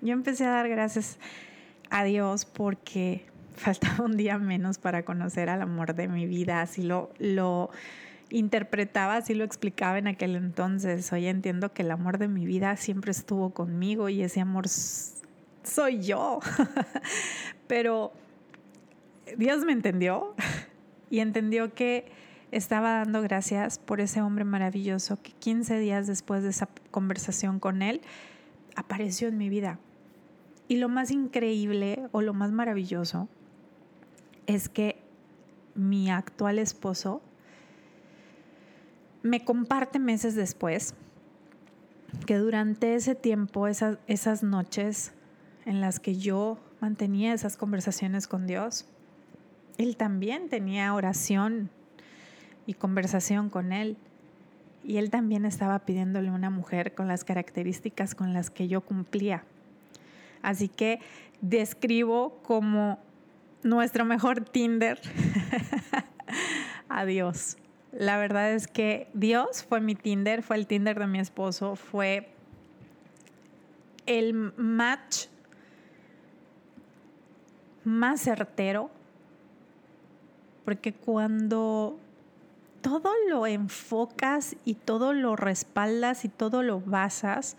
yo 0.00 0.14
empecé 0.14 0.46
a 0.46 0.50
dar 0.50 0.70
gracias 0.70 1.18
a 1.90 2.02
Dios 2.04 2.46
porque 2.46 3.26
faltaba 3.54 4.06
un 4.06 4.16
día 4.16 4.38
menos 4.38 4.78
para 4.78 5.04
conocer 5.04 5.50
al 5.50 5.60
amor 5.60 5.94
de 5.94 6.08
mi 6.08 6.26
vida, 6.26 6.62
así 6.62 6.82
lo, 6.82 7.10
lo 7.18 7.68
interpretaba, 8.30 9.16
así 9.16 9.34
lo 9.34 9.44
explicaba 9.44 9.98
en 9.98 10.08
aquel 10.08 10.34
entonces. 10.34 11.12
Hoy 11.12 11.26
entiendo 11.26 11.74
que 11.74 11.82
el 11.82 11.90
amor 11.90 12.16
de 12.16 12.28
mi 12.28 12.46
vida 12.46 12.78
siempre 12.78 13.10
estuvo 13.10 13.50
conmigo 13.50 14.08
y 14.08 14.22
ese 14.22 14.40
amor 14.40 14.66
soy 14.68 16.00
yo. 16.00 16.40
Pero 17.66 18.12
Dios 19.36 19.64
me 19.64 19.72
entendió 19.72 20.34
y 21.10 21.20
entendió 21.20 21.74
que 21.74 22.10
estaba 22.52 22.98
dando 22.98 23.22
gracias 23.22 23.78
por 23.78 24.00
ese 24.00 24.22
hombre 24.22 24.44
maravilloso 24.44 25.20
que 25.20 25.32
15 25.32 25.78
días 25.78 26.06
después 26.06 26.42
de 26.42 26.50
esa 26.50 26.68
conversación 26.90 27.58
con 27.58 27.82
él 27.82 28.00
apareció 28.76 29.28
en 29.28 29.38
mi 29.38 29.48
vida. 29.48 29.78
Y 30.68 30.76
lo 30.76 30.88
más 30.88 31.10
increíble 31.10 32.08
o 32.12 32.22
lo 32.22 32.34
más 32.34 32.52
maravilloso 32.52 33.28
es 34.46 34.68
que 34.68 35.02
mi 35.74 36.10
actual 36.10 36.58
esposo 36.58 37.20
me 39.22 39.44
comparte 39.44 39.98
meses 39.98 40.34
después 40.34 40.94
que 42.26 42.36
durante 42.36 42.94
ese 42.94 43.14
tiempo, 43.14 43.66
esas, 43.66 43.98
esas 44.06 44.42
noches 44.42 45.12
en 45.64 45.80
las 45.80 46.00
que 46.00 46.16
yo 46.16 46.58
mantenía 46.80 47.34
esas 47.34 47.56
conversaciones 47.56 48.28
con 48.28 48.46
Dios, 48.46 48.86
él 49.78 49.96
también 49.96 50.48
tenía 50.48 50.92
oración 50.94 51.70
y 52.66 52.74
conversación 52.74 53.50
con 53.50 53.72
él. 53.72 53.96
Y 54.84 54.98
él 54.98 55.10
también 55.10 55.44
estaba 55.44 55.80
pidiéndole 55.80 56.30
una 56.30 56.50
mujer 56.50 56.94
con 56.94 57.08
las 57.08 57.24
características 57.24 58.14
con 58.14 58.32
las 58.32 58.50
que 58.50 58.68
yo 58.68 58.82
cumplía. 58.82 59.44
Así 60.42 60.68
que 60.68 61.00
describo 61.40 62.38
como 62.42 62.98
nuestro 63.62 64.04
mejor 64.04 64.40
Tinder 64.40 65.00
a 66.88 67.04
Dios. 67.04 67.56
La 67.92 68.18
verdad 68.18 68.52
es 68.52 68.68
que 68.68 69.08
Dios 69.12 69.64
fue 69.64 69.80
mi 69.80 69.94
Tinder, 69.94 70.42
fue 70.42 70.56
el 70.56 70.66
Tinder 70.66 70.98
de 70.98 71.06
mi 71.06 71.18
esposo, 71.18 71.76
fue 71.76 72.28
el 74.06 74.34
match 74.56 75.26
más 77.84 78.20
certero, 78.20 78.90
porque 80.66 80.92
cuando 80.92 81.96
todo 82.82 83.12
lo 83.30 83.46
enfocas 83.46 84.56
y 84.64 84.74
todo 84.74 85.12
lo 85.12 85.36
respaldas 85.36 86.24
y 86.24 86.28
todo 86.28 86.64
lo 86.64 86.80
basas 86.80 87.56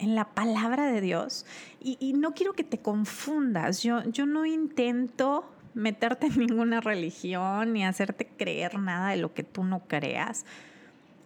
en 0.00 0.16
la 0.16 0.24
palabra 0.24 0.86
de 0.86 1.00
Dios. 1.00 1.46
Y, 1.80 2.12
no 2.14 2.34
quiero 2.34 2.54
que 2.54 2.64
te 2.64 2.78
confundas. 2.78 3.84
Yo, 3.84 4.02
yo 4.10 4.26
no 4.26 4.44
intento 4.44 5.44
meterte 5.74 6.26
en 6.26 6.38
ninguna 6.40 6.80
religión 6.80 7.72
ni 7.72 7.84
hacerte 7.84 8.26
creer 8.26 8.80
nada 8.80 9.10
de 9.10 9.18
lo 9.18 9.32
que 9.32 9.44
tú 9.44 9.62
no 9.62 9.78
creas. 9.86 10.44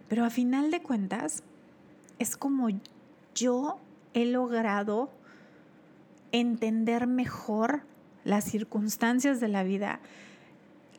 Pero 0.07 0.25
a 0.25 0.29
final 0.29 0.69
de 0.69 0.83
cuentas, 0.83 1.41
es 2.19 2.37
como 2.37 2.69
yo 3.33 3.79
he 4.13 4.25
logrado 4.25 5.09
entender 6.31 7.07
mejor 7.07 7.81
las 8.23 8.43
circunstancias 8.43 9.39
de 9.39 9.47
la 9.47 9.63
vida, 9.63 10.01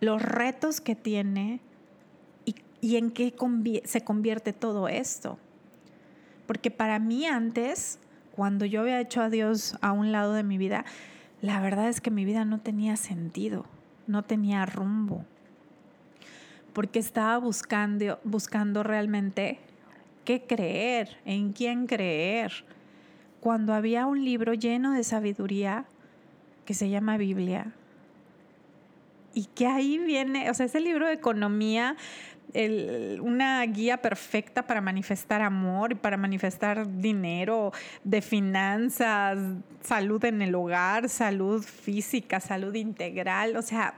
los 0.00 0.23
retos 0.23 0.81
que 0.81 0.95
tiene, 0.95 1.61
y 2.81 2.97
en 2.97 3.11
qué 3.11 3.35
se 3.85 4.02
convierte 4.02 4.52
todo 4.52 4.88
esto. 4.88 5.38
Porque 6.47 6.71
para 6.71 6.99
mí 6.99 7.26
antes, 7.26 7.99
cuando 8.35 8.64
yo 8.64 8.83
había 8.83 9.00
hecho 9.00 9.21
a 9.21 9.31
Dios 9.31 9.76
a 9.81 9.93
un 9.93 10.12
lado 10.12 10.33
de 10.33 10.45
mi 10.45 10.59
vida, 10.59 10.85
la 11.43 11.61
verdad 11.61 11.88
es 11.88 12.00
que 12.00 12.11
mi 12.11 12.25
vida 12.25 12.45
no 12.45 12.61
tenía 12.61 12.97
sentido, 12.97 13.67
no 14.07 14.23
tenía 14.23 14.64
rumbo. 14.64 15.25
Porque 16.73 16.99
estaba 16.99 17.38
buscando, 17.38 18.21
buscando 18.25 18.83
realmente 18.83 19.59
qué 20.25 20.43
creer, 20.43 21.17
en 21.25 21.52
quién 21.52 21.87
creer. 21.87 22.64
Cuando 23.40 23.75
había 23.75 24.07
un 24.07 24.25
libro 24.25 24.55
lleno 24.55 24.93
de 24.93 25.05
sabiduría 25.05 25.85
que 26.64 26.75
se 26.75 26.88
llama 26.90 27.17
Biblia, 27.17 27.73
y 29.35 29.47
que 29.47 29.66
ahí 29.66 29.99
viene, 29.99 30.50
o 30.50 30.54
sea, 30.54 30.66
ese 30.66 30.80
libro 30.80 31.06
de 31.06 31.14
economía 31.14 31.97
una 33.20 33.62
guía 33.66 34.00
perfecta 34.00 34.66
para 34.66 34.80
manifestar 34.80 35.42
amor 35.42 35.92
y 35.92 35.94
para 35.97 36.16
manifestar 36.16 37.00
dinero, 37.00 37.73
de 38.04 38.23
finanzas, 38.23 39.38
salud 39.82 40.25
en 40.25 40.42
el 40.42 40.54
hogar, 40.54 41.08
salud 41.08 41.62
física, 41.62 42.40
salud 42.40 42.75
integral. 42.75 43.56
O 43.56 43.62
sea, 43.62 43.94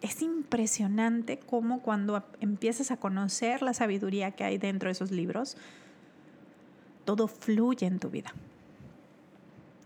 es 0.00 0.22
impresionante 0.22 1.38
cómo 1.38 1.82
cuando 1.82 2.24
empiezas 2.40 2.90
a 2.90 2.98
conocer 2.98 3.62
la 3.62 3.74
sabiduría 3.74 4.30
que 4.30 4.44
hay 4.44 4.58
dentro 4.58 4.88
de 4.88 4.92
esos 4.92 5.10
libros, 5.10 5.56
todo 7.04 7.26
fluye 7.26 7.86
en 7.86 7.98
tu 7.98 8.10
vida. 8.10 8.32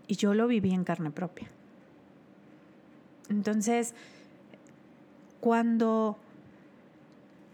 Y 0.07 0.15
yo 0.17 0.33
lo 0.33 0.47
viví 0.47 0.71
en 0.71 0.83
carne 0.83 1.09
propia. 1.09 1.47
Entonces, 3.29 3.95
cuando 5.43 6.17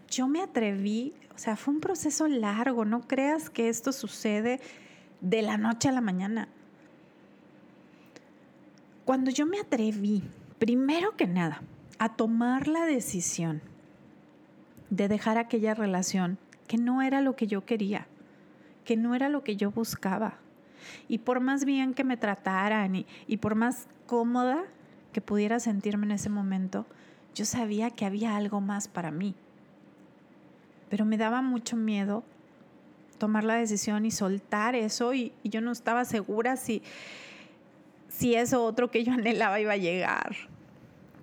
yo 0.08 0.28
me 0.28 0.40
atreví, 0.40 1.12
o 1.34 1.38
sea, 1.38 1.56
fue 1.56 1.74
un 1.74 1.80
proceso 1.80 2.28
largo, 2.28 2.84
no 2.84 3.00
creas 3.00 3.50
que 3.50 3.68
esto 3.68 3.90
sucede 3.90 4.60
de 5.20 5.42
la 5.42 5.58
noche 5.58 5.88
a 5.88 5.92
la 5.92 6.00
mañana. 6.00 6.46
Cuando 9.04 9.32
yo 9.32 9.44
me 9.44 9.58
atreví, 9.58 10.22
primero 10.60 11.16
que 11.16 11.26
nada, 11.26 11.62
a 11.98 12.14
tomar 12.14 12.68
la 12.68 12.84
decisión 12.84 13.60
de 14.90 15.08
dejar 15.08 15.36
aquella 15.36 15.74
relación 15.74 16.38
que 16.68 16.78
no 16.78 17.02
era 17.02 17.20
lo 17.20 17.34
que 17.34 17.48
yo 17.48 17.66
quería, 17.66 18.06
que 18.84 18.96
no 18.96 19.16
era 19.16 19.28
lo 19.28 19.42
que 19.42 19.56
yo 19.56 19.72
buscaba. 19.72 20.34
Y 21.08 21.18
por 21.18 21.40
más 21.40 21.64
bien 21.64 21.94
que 21.94 22.04
me 22.04 22.16
trataran 22.16 22.94
y, 22.94 23.06
y 23.26 23.38
por 23.38 23.56
más 23.56 23.88
cómoda 24.06 24.62
que 25.12 25.20
pudiera 25.20 25.58
sentirme 25.58 26.06
en 26.06 26.12
ese 26.12 26.30
momento, 26.30 26.86
yo 27.34 27.44
sabía 27.44 27.90
que 27.90 28.04
había 28.04 28.36
algo 28.36 28.60
más 28.60 28.88
para 28.88 29.10
mí 29.10 29.34
pero 30.90 31.04
me 31.04 31.16
daba 31.16 31.40
mucho 31.40 31.76
miedo 31.76 32.24
tomar 33.16 33.44
la 33.44 33.54
decisión 33.54 34.04
y 34.04 34.10
soltar 34.10 34.74
eso 34.74 35.14
y, 35.14 35.32
yo 35.44 35.60
no 35.60 35.70
estaba 35.70 36.04
segura 36.04 36.56
si, 36.56 36.82
si 38.08 38.34
eso 38.34 38.64
otro 38.64 38.90
que 38.90 39.04
yo 39.04 39.12
anhelaba 39.14 39.60
iba 39.60 39.72
a 39.72 39.78
llegar. 39.78 40.36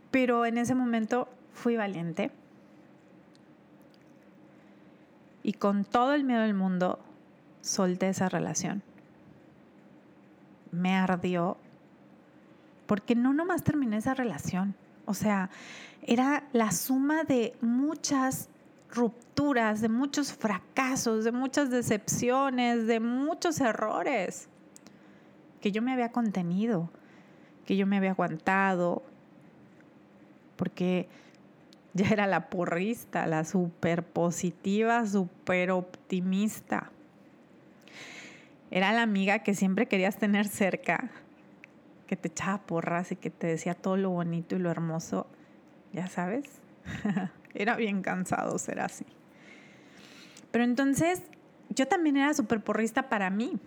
Pero 0.10 0.46
en 0.46 0.58
ese 0.58 0.74
momento 0.74 1.28
fui 1.54 1.76
valiente 1.76 2.32
y 5.43 5.54
con 5.54 5.84
todo 5.84 6.13
el 6.13 6.24
miedo 6.24 6.41
del 6.41 6.54
mundo 6.54 7.00
solté 7.62 8.08
esa 8.10 8.30
relación. 8.30 8.82
Me 10.72 10.96
ardió 10.96 11.58
porque 12.86 13.15
no 13.15 13.34
nomás 13.34 13.63
terminé 13.63 13.98
esa 13.98 14.13
relación. 14.13 14.76
O 15.08 15.13
sea, 15.13 15.50
era 16.04 16.43
la 16.52 16.72
suma 16.72 17.24
de 17.24 17.56
muchas 17.62 18.50
rupturas, 18.93 19.82
de 19.82 19.89
muchos 19.89 20.34
fracasos, 20.34 21.24
de 21.24 21.32
muchas 21.32 21.70
decepciones, 21.70 22.88
de 22.88 23.00
muchos 23.00 23.60
errores 23.62 24.50
que 25.62 25.72
yo 25.72 25.82
me 25.82 25.93
había 25.93 26.12
contenido, 26.12 26.91
que 27.65 27.78
yo 27.78 27.88
me 27.88 27.98
había 27.98 28.12
aguantado, 28.12 29.02
porque 30.58 31.08
ya 31.93 32.10
era 32.10 32.28
la 32.28 32.50
porrista, 32.50 33.26
la 33.28 33.46
super 33.46 34.04
positiva, 34.04 35.06
super 35.06 35.72
optimista. 35.72 36.91
Era 38.72 38.91
la 38.91 39.04
amiga 39.04 39.39
que 39.39 39.54
siempre 39.54 39.88
querías 39.88 40.17
tener 40.17 40.48
cerca, 40.48 41.10
que 42.08 42.15
te 42.15 42.30
echaba 42.30 42.60
porras 42.60 43.12
y 43.12 43.15
que 43.15 43.30
te 43.30 43.48
decía 43.48 43.76
todo 43.76 43.98
lo 43.98 44.10
bonito 44.10 44.56
y 44.56 44.60
lo 44.60 44.72
hermoso, 44.72 45.28
ya 45.93 46.08
sabes. 46.08 46.46
Era 47.54 47.76
bien 47.76 48.02
cansado 48.02 48.58
ser 48.58 48.80
así. 48.80 49.06
Pero 50.52 50.63
entonces 50.63 51.24
yo 51.70 51.88
también 51.88 52.17
era 52.17 52.34
súper 52.34 52.63
porrista 52.63 53.10
para 53.10 53.30
mí. 53.30 53.60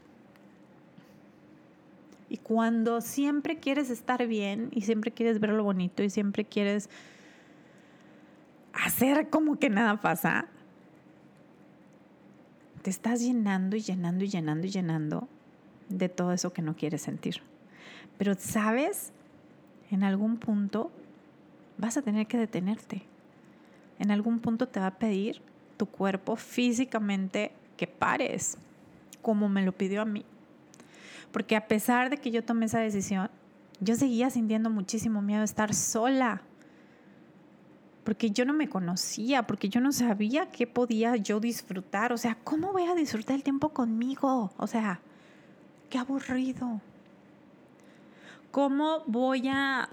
Y 2.28 2.38
cuando 2.38 3.00
siempre 3.00 3.58
quieres 3.58 3.90
estar 3.90 4.26
bien 4.26 4.68
y 4.72 4.82
siempre 4.82 5.10
quieres 5.10 5.40
ver 5.40 5.50
lo 5.50 5.64
bonito 5.64 6.02
y 6.02 6.10
siempre 6.10 6.44
quieres 6.44 6.88
hacer 8.72 9.28
como 9.28 9.58
que 9.58 9.68
nada 9.68 10.00
pasa, 10.00 10.46
te 12.82 12.90
estás 12.90 13.20
llenando 13.20 13.76
y 13.76 13.80
llenando 13.80 14.24
y 14.24 14.28
llenando 14.28 14.66
y 14.66 14.70
llenando 14.70 15.28
de 15.88 16.08
todo 16.08 16.32
eso 16.32 16.52
que 16.52 16.62
no 16.62 16.76
quieres 16.76 17.02
sentir. 17.02 17.42
Pero 18.20 18.36
sabes, 18.38 19.12
en 19.90 20.04
algún 20.04 20.36
punto 20.36 20.92
vas 21.76 21.96
a 21.96 22.02
tener 22.02 22.28
que 22.28 22.38
detenerte 22.38 23.10
en 24.00 24.10
algún 24.10 24.40
punto 24.40 24.66
te 24.66 24.80
va 24.80 24.86
a 24.86 24.98
pedir 24.98 25.42
tu 25.76 25.84
cuerpo 25.84 26.34
físicamente 26.34 27.52
que 27.76 27.86
pares, 27.86 28.56
como 29.20 29.48
me 29.48 29.62
lo 29.62 29.72
pidió 29.72 30.00
a 30.00 30.06
mí. 30.06 30.24
Porque 31.30 31.54
a 31.54 31.68
pesar 31.68 32.08
de 32.08 32.16
que 32.16 32.30
yo 32.30 32.42
tomé 32.42 32.64
esa 32.64 32.80
decisión, 32.80 33.30
yo 33.78 33.94
seguía 33.94 34.30
sintiendo 34.30 34.70
muchísimo 34.70 35.20
miedo 35.20 35.40
de 35.40 35.44
estar 35.44 35.74
sola. 35.74 36.40
Porque 38.02 38.30
yo 38.30 38.46
no 38.46 38.54
me 38.54 38.70
conocía, 38.70 39.46
porque 39.46 39.68
yo 39.68 39.82
no 39.82 39.92
sabía 39.92 40.50
qué 40.50 40.66
podía 40.66 41.16
yo 41.16 41.38
disfrutar. 41.38 42.14
O 42.14 42.16
sea, 42.16 42.38
¿cómo 42.42 42.72
voy 42.72 42.84
a 42.84 42.94
disfrutar 42.94 43.36
el 43.36 43.42
tiempo 43.42 43.68
conmigo? 43.68 44.50
O 44.56 44.66
sea, 44.66 45.00
qué 45.90 45.98
aburrido. 45.98 46.80
¿Cómo 48.50 49.02
voy 49.06 49.48
a 49.48 49.88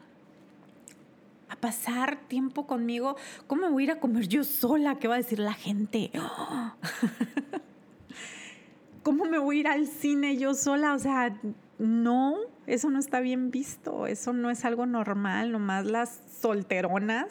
a 1.49 1.55
pasar 1.55 2.17
tiempo 2.27 2.67
conmigo, 2.67 3.15
¿cómo 3.47 3.69
voy 3.69 3.83
a 3.83 3.85
ir 3.85 3.91
a 3.91 3.99
comer 3.99 4.27
yo 4.27 4.43
sola? 4.43 4.95
¿Qué 4.95 5.07
va 5.07 5.15
a 5.15 5.17
decir 5.17 5.39
la 5.39 5.53
gente? 5.53 6.11
¿Cómo 9.03 9.25
me 9.25 9.37
voy 9.37 9.57
a 9.57 9.59
ir 9.61 9.67
al 9.67 9.87
cine 9.87 10.37
yo 10.37 10.53
sola? 10.53 10.93
O 10.93 10.99
sea, 10.99 11.37
no, 11.79 12.35
eso 12.65 12.89
no 12.89 12.99
está 12.99 13.21
bien 13.21 13.51
visto, 13.51 14.07
eso 14.07 14.33
no 14.33 14.49
es 14.49 14.65
algo 14.65 14.85
normal, 14.85 15.51
nomás 15.51 15.85
las 15.85 16.21
solteronas 16.41 17.27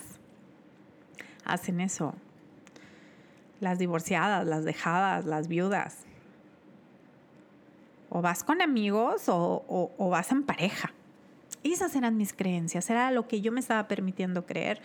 hacen 1.44 1.80
eso. 1.80 2.14
Las 3.60 3.78
divorciadas, 3.78 4.46
las 4.46 4.64
dejadas, 4.64 5.24
las 5.24 5.48
viudas. 5.48 6.04
O 8.08 8.22
vas 8.22 8.44
con 8.44 8.62
amigos 8.62 9.28
o, 9.28 9.64
o 9.68 10.08
vas 10.08 10.30
en 10.30 10.42
pareja. 10.42 10.92
Esas 11.72 11.96
eran 11.96 12.16
mis 12.16 12.32
creencias, 12.32 12.88
era 12.90 13.10
lo 13.10 13.26
que 13.26 13.40
yo 13.40 13.52
me 13.52 13.60
estaba 13.60 13.88
permitiendo 13.88 14.46
creer. 14.46 14.80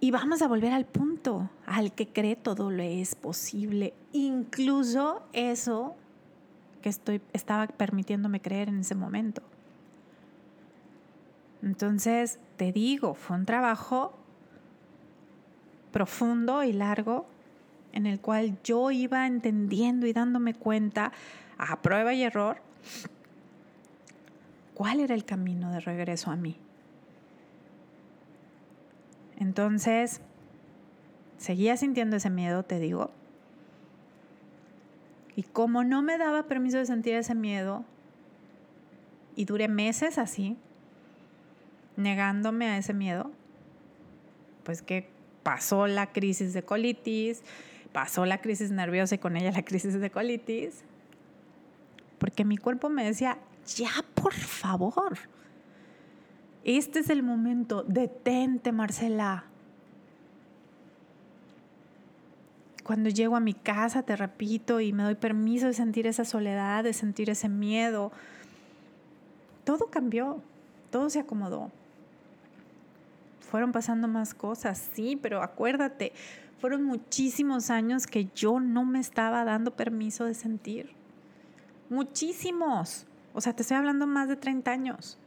Y 0.00 0.10
vamos 0.10 0.42
a 0.42 0.48
volver 0.48 0.72
al 0.72 0.84
punto, 0.84 1.48
al 1.66 1.92
que 1.92 2.08
cree 2.08 2.36
todo 2.36 2.70
lo 2.70 2.82
es 2.82 3.14
posible, 3.14 3.94
incluso 4.12 5.22
eso 5.32 5.96
que 6.82 6.88
estoy, 6.88 7.20
estaba 7.32 7.66
permitiéndome 7.66 8.40
creer 8.40 8.68
en 8.68 8.80
ese 8.80 8.94
momento. 8.94 9.42
Entonces, 11.62 12.38
te 12.56 12.72
digo, 12.72 13.14
fue 13.14 13.36
un 13.36 13.46
trabajo 13.46 14.14
profundo 15.92 16.62
y 16.62 16.72
largo 16.72 17.26
en 17.92 18.06
el 18.06 18.20
cual 18.20 18.58
yo 18.62 18.90
iba 18.90 19.26
entendiendo 19.26 20.06
y 20.06 20.12
dándome 20.12 20.54
cuenta 20.54 21.12
a 21.56 21.80
prueba 21.80 22.12
y 22.12 22.22
error 22.22 22.58
cuál 24.76 25.00
era 25.00 25.14
el 25.14 25.24
camino 25.24 25.72
de 25.72 25.80
regreso 25.80 26.30
a 26.30 26.36
mí. 26.36 26.58
Entonces, 29.38 30.20
seguía 31.38 31.78
sintiendo 31.78 32.16
ese 32.16 32.28
miedo, 32.28 32.62
te 32.62 32.78
digo. 32.78 33.10
Y 35.34 35.44
como 35.44 35.82
no 35.82 36.02
me 36.02 36.18
daba 36.18 36.42
permiso 36.42 36.76
de 36.76 36.84
sentir 36.84 37.14
ese 37.14 37.34
miedo, 37.34 37.86
y 39.34 39.46
duré 39.46 39.68
meses 39.68 40.18
así, 40.18 40.58
negándome 41.96 42.68
a 42.68 42.76
ese 42.76 42.92
miedo, 42.92 43.30
pues 44.62 44.82
que 44.82 45.08
pasó 45.42 45.86
la 45.86 46.12
crisis 46.12 46.52
de 46.52 46.62
colitis, 46.62 47.42
pasó 47.94 48.26
la 48.26 48.42
crisis 48.42 48.72
nerviosa 48.72 49.14
y 49.14 49.18
con 49.18 49.38
ella 49.38 49.52
la 49.52 49.62
crisis 49.64 49.98
de 49.98 50.10
colitis, 50.10 50.84
porque 52.18 52.44
mi 52.44 52.58
cuerpo 52.58 52.90
me 52.90 53.06
decía, 53.06 53.38
ya 53.74 53.90
por 54.14 54.32
favor, 54.32 55.18
este 56.64 56.98
es 56.98 57.10
el 57.10 57.22
momento, 57.22 57.84
detente 57.84 58.72
Marcela. 58.72 59.44
Cuando 62.82 63.08
llego 63.08 63.36
a 63.36 63.40
mi 63.40 63.54
casa, 63.54 64.02
te 64.02 64.16
repito, 64.16 64.80
y 64.80 64.92
me 64.92 65.02
doy 65.02 65.14
permiso 65.14 65.66
de 65.66 65.74
sentir 65.74 66.06
esa 66.06 66.24
soledad, 66.24 66.84
de 66.84 66.92
sentir 66.92 67.30
ese 67.30 67.48
miedo, 67.48 68.12
todo 69.64 69.86
cambió, 69.86 70.40
todo 70.90 71.10
se 71.10 71.20
acomodó. 71.20 71.70
Fueron 73.50 73.72
pasando 73.72 74.08
más 74.08 74.34
cosas, 74.34 74.90
sí, 74.92 75.16
pero 75.16 75.42
acuérdate, 75.42 76.12
fueron 76.60 76.82
muchísimos 76.82 77.70
años 77.70 78.06
que 78.06 78.28
yo 78.34 78.58
no 78.58 78.84
me 78.84 78.98
estaba 78.98 79.44
dando 79.44 79.70
permiso 79.72 80.24
de 80.24 80.34
sentir. 80.34 80.90
Muchísimos. 81.90 83.06
O 83.36 83.42
sea, 83.42 83.52
te 83.52 83.60
estoy 83.60 83.76
hablando 83.76 84.06
más 84.06 84.28
de 84.28 84.36
30 84.36 84.70
años. 84.70 85.18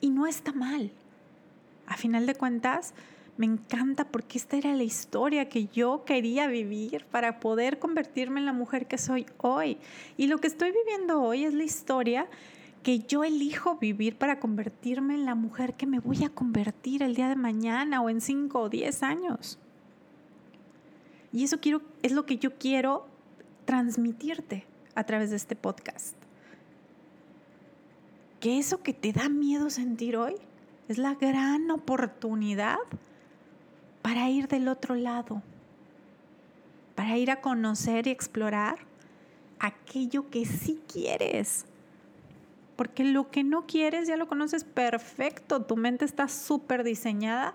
Y 0.00 0.10
no 0.10 0.26
está 0.26 0.52
mal. 0.52 0.90
A 1.86 1.96
final 1.96 2.26
de 2.26 2.34
cuentas, 2.34 2.94
me 3.36 3.46
encanta 3.46 4.06
porque 4.06 4.38
esta 4.38 4.56
era 4.56 4.74
la 4.74 4.82
historia 4.82 5.48
que 5.48 5.66
yo 5.66 6.04
quería 6.04 6.48
vivir 6.48 7.04
para 7.12 7.38
poder 7.38 7.78
convertirme 7.78 8.40
en 8.40 8.46
la 8.46 8.52
mujer 8.52 8.88
que 8.88 8.98
soy 8.98 9.24
hoy. 9.38 9.78
Y 10.16 10.26
lo 10.26 10.38
que 10.38 10.48
estoy 10.48 10.72
viviendo 10.72 11.22
hoy 11.22 11.44
es 11.44 11.54
la 11.54 11.62
historia 11.62 12.26
que 12.82 12.98
yo 12.98 13.22
elijo 13.22 13.76
vivir 13.76 14.16
para 14.16 14.40
convertirme 14.40 15.14
en 15.14 15.26
la 15.26 15.36
mujer 15.36 15.74
que 15.74 15.86
me 15.86 16.00
voy 16.00 16.24
a 16.24 16.28
convertir 16.28 17.04
el 17.04 17.14
día 17.14 17.28
de 17.28 17.36
mañana 17.36 18.02
o 18.02 18.10
en 18.10 18.20
5 18.20 18.62
o 18.62 18.68
10 18.68 19.04
años. 19.04 19.60
Y 21.32 21.44
eso 21.44 21.60
quiero, 21.60 21.82
es 22.02 22.10
lo 22.10 22.26
que 22.26 22.38
yo 22.38 22.58
quiero 22.58 23.06
transmitirte 23.64 24.73
a 24.94 25.04
través 25.04 25.30
de 25.30 25.36
este 25.36 25.56
podcast 25.56 26.16
que 28.44 28.58
eso 28.58 28.82
que 28.82 28.92
te 28.92 29.14
da 29.14 29.30
miedo 29.30 29.70
sentir 29.70 30.18
hoy 30.18 30.34
es 30.90 30.98
la 30.98 31.14
gran 31.14 31.70
oportunidad 31.70 32.76
para 34.02 34.28
ir 34.28 34.48
del 34.48 34.68
otro 34.68 34.94
lado, 34.96 35.42
para 36.94 37.16
ir 37.16 37.30
a 37.30 37.40
conocer 37.40 38.06
y 38.06 38.10
explorar 38.10 38.80
aquello 39.60 40.28
que 40.28 40.44
sí 40.44 40.78
quieres. 40.92 41.64
Porque 42.76 43.02
lo 43.02 43.30
que 43.30 43.44
no 43.44 43.64
quieres 43.64 44.08
ya 44.08 44.18
lo 44.18 44.28
conoces 44.28 44.64
perfecto, 44.64 45.62
tu 45.62 45.76
mente 45.76 46.04
está 46.04 46.28
súper 46.28 46.84
diseñada 46.84 47.54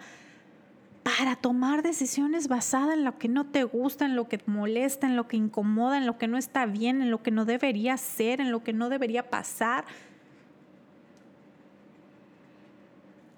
para 1.03 1.35
tomar 1.35 1.81
decisiones 1.81 2.47
basadas 2.47 2.95
en 2.95 3.03
lo 3.03 3.17
que 3.17 3.27
no 3.27 3.45
te 3.45 3.63
gusta, 3.63 4.05
en 4.05 4.15
lo 4.15 4.27
que 4.27 4.41
molesta, 4.45 5.07
en 5.07 5.15
lo 5.15 5.27
que 5.27 5.37
incomoda, 5.37 5.97
en 5.97 6.05
lo 6.05 6.17
que 6.17 6.27
no 6.27 6.37
está 6.37 6.65
bien, 6.65 7.01
en 7.01 7.11
lo 7.11 7.23
que 7.23 7.31
no 7.31 7.45
debería 7.45 7.97
ser, 7.97 8.41
en 8.41 8.51
lo 8.51 8.63
que 8.63 8.73
no 8.73 8.89
debería 8.89 9.29
pasar. 9.29 9.85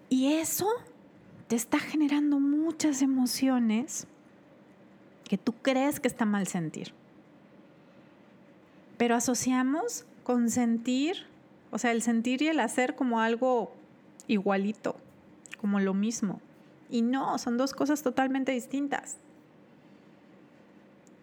Y 0.10 0.34
eso 0.34 0.68
te 1.48 1.56
está 1.56 1.80
generando 1.80 2.40
muchas 2.40 3.02
emociones 3.02 4.08
que 5.24 5.38
tú 5.38 5.54
crees 5.54 6.00
que 6.00 6.08
está 6.08 6.26
mal 6.26 6.48
sentir. 6.48 6.94
Pero 8.98 9.16
asociamos 9.16 10.06
con 10.24 10.50
sentir, 10.50 11.26
o 11.72 11.78
sea, 11.78 11.92
el 11.92 12.02
sentir 12.02 12.42
y 12.42 12.48
el 12.50 12.60
hacer 12.60 12.96
como 12.96 13.22
algo 13.22 13.72
igualito, 14.28 14.98
como 15.60 15.80
lo 15.80 15.94
mismo. 15.94 16.42
Y 16.92 17.02
no, 17.02 17.38
son 17.38 17.58
dos 17.58 17.74
cosas 17.74 18.04
totalmente 18.04 18.52
distintas. 18.52 19.18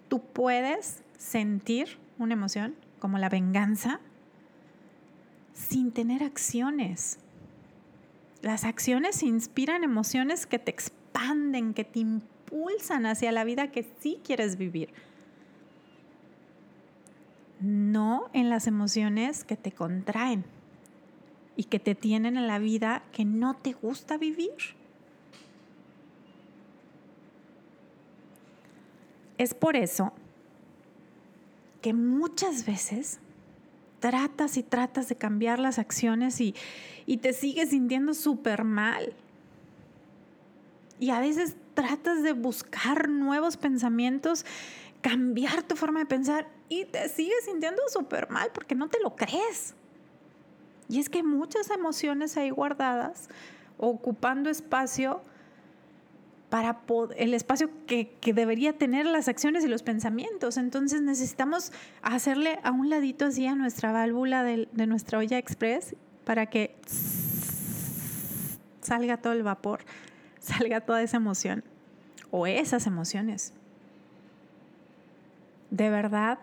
Tú 0.09 0.21
puedes 0.21 1.03
sentir 1.19 1.99
una 2.19 2.33
emoción 2.33 2.75
como 2.99 3.19
la 3.19 3.29
venganza 3.29 4.01
sin 5.53 5.93
tener 5.93 6.23
acciones. 6.23 7.19
Las 8.41 8.65
acciones 8.65 9.23
inspiran 9.23 9.85
emociones 9.85 10.47
que 10.47 10.59
te 10.59 10.71
expanden, 10.71 11.75
que 11.75 11.85
te 11.85 11.99
impulsan 11.99 13.05
hacia 13.05 13.31
la 13.33 13.45
vida 13.45 13.71
que 13.71 13.85
sí 14.01 14.21
quieres 14.25 14.57
vivir. 14.57 14.91
No 17.61 18.31
en 18.33 18.49
las 18.49 18.67
emociones 18.67 19.45
que 19.45 19.57
te 19.57 19.73
contraen 19.73 20.45
y 21.57 21.65
que 21.65 21.81
te 21.81 21.97
tienen 21.97 22.37
en 22.37 22.47
la 22.47 22.61
vida 22.61 23.03
que 23.13 23.25
no 23.25 23.55
te 23.55 23.73
gusta 23.73 24.17
vivir. 24.17 24.78
Es 29.39 29.55
por 29.55 29.77
eso 29.77 30.13
que 31.81 31.95
muchas 31.95 32.67
veces 32.67 33.21
tratas 34.01 34.57
y 34.57 34.63
tratas 34.63 35.09
de 35.09 35.17
cambiar 35.17 35.59
las 35.59 35.79
acciones 35.79 36.41
y, 36.41 36.55
te 37.21 37.33
sigues 37.33 37.71
sintiendo 37.71 38.15
súper 38.15 38.65
mal. 38.65 39.15
Y 41.01 41.11
a 41.11 41.21
veces 41.21 41.57
tratas 41.75 42.23
de 42.23 42.33
buscar 42.33 43.09
nuevos 43.09 43.57
pensamientos, 43.57 44.45
cambiar 45.01 45.63
tu 45.63 45.77
forma 45.77 46.01
de 46.01 46.07
pensar 46.07 46.49
y 46.69 46.85
te 46.85 47.09
sigues 47.09 47.45
sintiendo 47.45 47.81
súper 47.89 48.31
mal 48.31 48.51
porque 48.53 48.75
no 48.75 48.89
te 48.89 48.99
lo 49.01 49.15
crees. 49.15 49.75
Y 50.89 50.99
es 50.99 51.09
que 51.09 51.23
muchas 51.23 51.71
emociones 51.71 52.37
ahí 52.37 52.51
guardadas, 52.51 53.29
ocupando 53.79 54.51
espacio 54.51 55.23
para 56.51 56.81
el 57.17 57.35
espacio 57.35 57.71
que, 57.87 58.17
debería 58.35 58.73
tener 58.73 59.07
las 59.07 59.29
acciones 59.29 59.65
y 59.65 59.69
los 59.69 59.83
pensamientos. 59.83 60.57
Entonces 60.57 61.03
necesitamos 61.03 61.73
hacerle 62.03 62.59
a 62.63 62.71
un 62.71 62.89
ladito 62.89 63.27
así 63.27 63.47
a 63.47 63.55
nuestra 63.55 63.93
válvula 63.93 64.43
de, 64.43 64.69
de 64.73 64.87
nuestra 64.87 65.19
olla 65.19 65.39
express 65.39 65.95
para 66.25 66.47
que 66.47 66.75
salga 68.81 69.19
todo 69.19 69.35
el 69.35 69.43
vapor, 69.43 69.81
salga 70.41 70.81
toda 70.81 71.03
esa 71.03 71.19
emoción 71.19 71.65
o 72.31 72.47
esas 72.47 72.87
emociones. 72.87 73.53
De 75.71 75.91
verdad, 75.91 76.39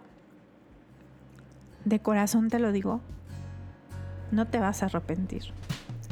de 1.83 1.99
corazón 1.99 2.49
te 2.49 2.59
lo 2.59 2.71
digo, 2.71 3.01
no 4.31 4.45
te 4.45 4.59
vas 4.59 4.83
a 4.83 4.87
arrepentir. 4.87 5.43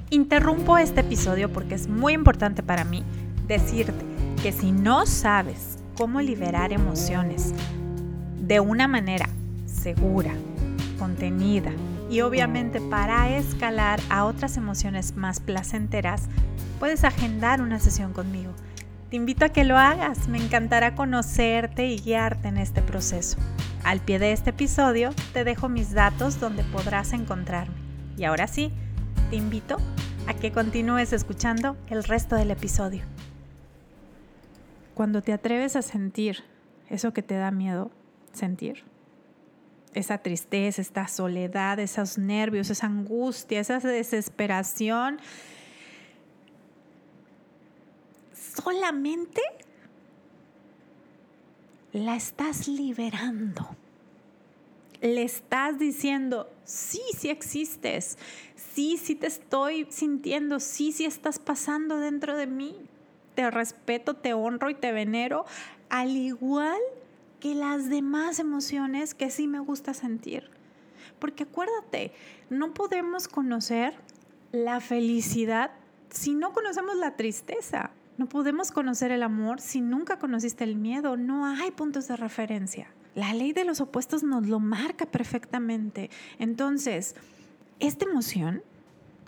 Interrumpo 0.09 0.77
este 0.77 1.01
episodio 1.01 1.51
porque 1.51 1.75
es 1.75 1.87
muy 1.87 2.13
importante 2.13 2.63
para 2.63 2.83
mí 2.83 3.03
decirte 3.47 4.05
que 4.41 4.51
si 4.51 4.71
no 4.71 5.05
sabes 5.05 5.77
cómo 5.97 6.21
liberar 6.21 6.73
emociones 6.73 7.53
de 8.39 8.59
una 8.59 8.87
manera 8.87 9.29
segura, 9.65 10.33
contenida 10.99 11.71
y 12.09 12.21
obviamente 12.21 12.81
para 12.81 13.35
escalar 13.35 13.99
a 14.09 14.25
otras 14.25 14.57
emociones 14.57 15.15
más 15.15 15.39
placenteras, 15.39 16.23
puedes 16.79 17.03
agendar 17.03 17.61
una 17.61 17.79
sesión 17.79 18.13
conmigo. 18.13 18.53
Te 19.09 19.17
invito 19.17 19.45
a 19.45 19.49
que 19.49 19.63
lo 19.63 19.77
hagas, 19.77 20.27
me 20.27 20.43
encantará 20.43 20.95
conocerte 20.95 21.87
y 21.87 21.99
guiarte 21.99 22.47
en 22.47 22.57
este 22.57 22.81
proceso. 22.81 23.37
Al 23.83 23.99
pie 23.99 24.19
de 24.19 24.31
este 24.31 24.51
episodio 24.51 25.11
te 25.33 25.43
dejo 25.43 25.69
mis 25.69 25.93
datos 25.93 26.39
donde 26.39 26.63
podrás 26.63 27.13
encontrarme. 27.13 27.75
Y 28.17 28.23
ahora 28.23 28.47
sí, 28.47 28.71
te 29.29 29.35
invito 29.35 29.77
a 30.27 30.33
que 30.33 30.51
continúes 30.51 31.13
escuchando 31.13 31.77
el 31.89 32.03
resto 32.03 32.35
del 32.35 32.51
episodio. 32.51 33.12
Cuando 34.93 35.21
te 35.21 35.33
atreves 35.33 35.75
a 35.75 35.81
sentir 35.81 36.43
eso 36.89 37.13
que 37.13 37.23
te 37.23 37.35
da 37.35 37.51
miedo 37.51 37.91
sentir, 38.33 38.83
esa 39.93 40.17
tristeza, 40.17 40.81
esta 40.81 41.07
soledad, 41.07 41.79
esos 41.79 42.17
nervios, 42.17 42.69
esa 42.69 42.87
angustia, 42.87 43.59
esa 43.59 43.79
desesperación, 43.79 45.19
solamente 48.55 49.41
la 51.91 52.15
estás 52.15 52.67
liberando. 52.67 53.75
Le 55.01 55.23
estás 55.23 55.77
diciendo, 55.77 56.49
sí, 56.63 57.01
sí 57.17 57.29
existes, 57.29 58.17
sí, 58.55 58.97
sí 58.97 59.15
te 59.15 59.27
estoy 59.27 59.85
sintiendo, 59.89 60.59
sí, 60.59 60.91
sí 60.91 61.05
estás 61.05 61.39
pasando 61.39 61.99
dentro 61.99 62.37
de 62.37 62.47
mí. 62.47 62.75
Te 63.35 63.49
respeto, 63.51 64.15
te 64.15 64.33
honro 64.33 64.69
y 64.69 64.75
te 64.75 64.91
venero, 64.91 65.45
al 65.89 66.11
igual 66.11 66.79
que 67.39 67.55
las 67.55 67.89
demás 67.89 68.39
emociones 68.39 69.13
que 69.13 69.29
sí 69.29 69.47
me 69.47 69.59
gusta 69.59 69.93
sentir. 69.93 70.49
Porque 71.19 71.43
acuérdate, 71.43 72.13
no 72.49 72.73
podemos 72.73 73.27
conocer 73.27 73.93
la 74.51 74.79
felicidad 74.79 75.71
si 76.09 76.35
no 76.35 76.53
conocemos 76.53 76.95
la 76.95 77.15
tristeza. 77.15 77.91
No 78.17 78.29
podemos 78.29 78.71
conocer 78.71 79.11
el 79.11 79.23
amor 79.23 79.59
si 79.59 79.81
nunca 79.81 80.19
conociste 80.19 80.63
el 80.63 80.75
miedo. 80.75 81.17
No 81.17 81.45
hay 81.45 81.71
puntos 81.71 82.07
de 82.07 82.15
referencia. 82.15 82.87
La 83.15 83.33
ley 83.33 83.53
de 83.53 83.65
los 83.65 83.81
opuestos 83.81 84.23
nos 84.23 84.47
lo 84.47 84.59
marca 84.59 85.05
perfectamente. 85.05 86.09
Entonces, 86.39 87.15
esta 87.79 88.05
emoción 88.05 88.63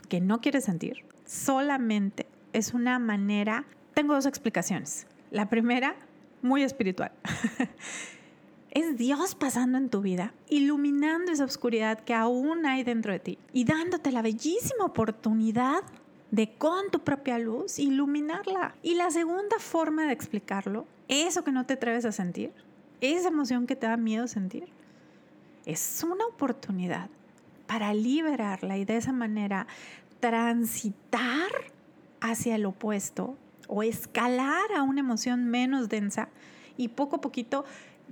que 0.08 0.20
no 0.20 0.40
quieres 0.40 0.64
sentir 0.64 1.04
solamente 1.24 2.26
es 2.52 2.72
una 2.72 2.98
manera, 2.98 3.64
tengo 3.96 4.12
dos 4.12 4.26
explicaciones. 4.26 5.06
La 5.30 5.48
primera, 5.48 5.96
muy 6.42 6.62
espiritual. 6.62 7.12
es 8.70 8.98
Dios 8.98 9.34
pasando 9.34 9.78
en 9.78 9.88
tu 9.88 10.02
vida, 10.02 10.34
iluminando 10.50 11.32
esa 11.32 11.46
oscuridad 11.46 12.00
que 12.00 12.12
aún 12.12 12.66
hay 12.66 12.84
dentro 12.84 13.14
de 13.14 13.20
ti 13.20 13.38
y 13.54 13.64
dándote 13.64 14.12
la 14.12 14.20
bellísima 14.20 14.84
oportunidad 14.84 15.82
de 16.30 16.52
con 16.58 16.90
tu 16.90 17.00
propia 17.00 17.38
luz 17.38 17.78
iluminarla. 17.78 18.74
Y 18.82 18.96
la 18.96 19.10
segunda 19.10 19.58
forma 19.58 20.04
de 20.04 20.12
explicarlo, 20.12 20.86
eso 21.08 21.42
que 21.42 21.52
no 21.52 21.64
te 21.64 21.74
atreves 21.74 22.04
a 22.04 22.12
sentir, 22.12 22.52
esa 23.00 23.28
emoción 23.28 23.66
que 23.66 23.76
te 23.76 23.86
da 23.86 23.96
miedo 23.96 24.28
sentir, 24.28 24.68
es 25.64 26.04
una 26.04 26.26
oportunidad 26.26 27.08
para 27.66 27.94
liberarla 27.94 28.76
y 28.76 28.84
de 28.84 28.98
esa 28.98 29.12
manera 29.12 29.66
transitar 30.20 31.48
hacia 32.20 32.56
el 32.56 32.66
opuesto 32.66 33.38
o 33.68 33.82
escalar 33.82 34.72
a 34.76 34.82
una 34.82 35.00
emoción 35.00 35.46
menos 35.46 35.88
densa 35.88 36.28
y 36.76 36.88
poco 36.88 37.16
a 37.16 37.20
poquito 37.20 37.64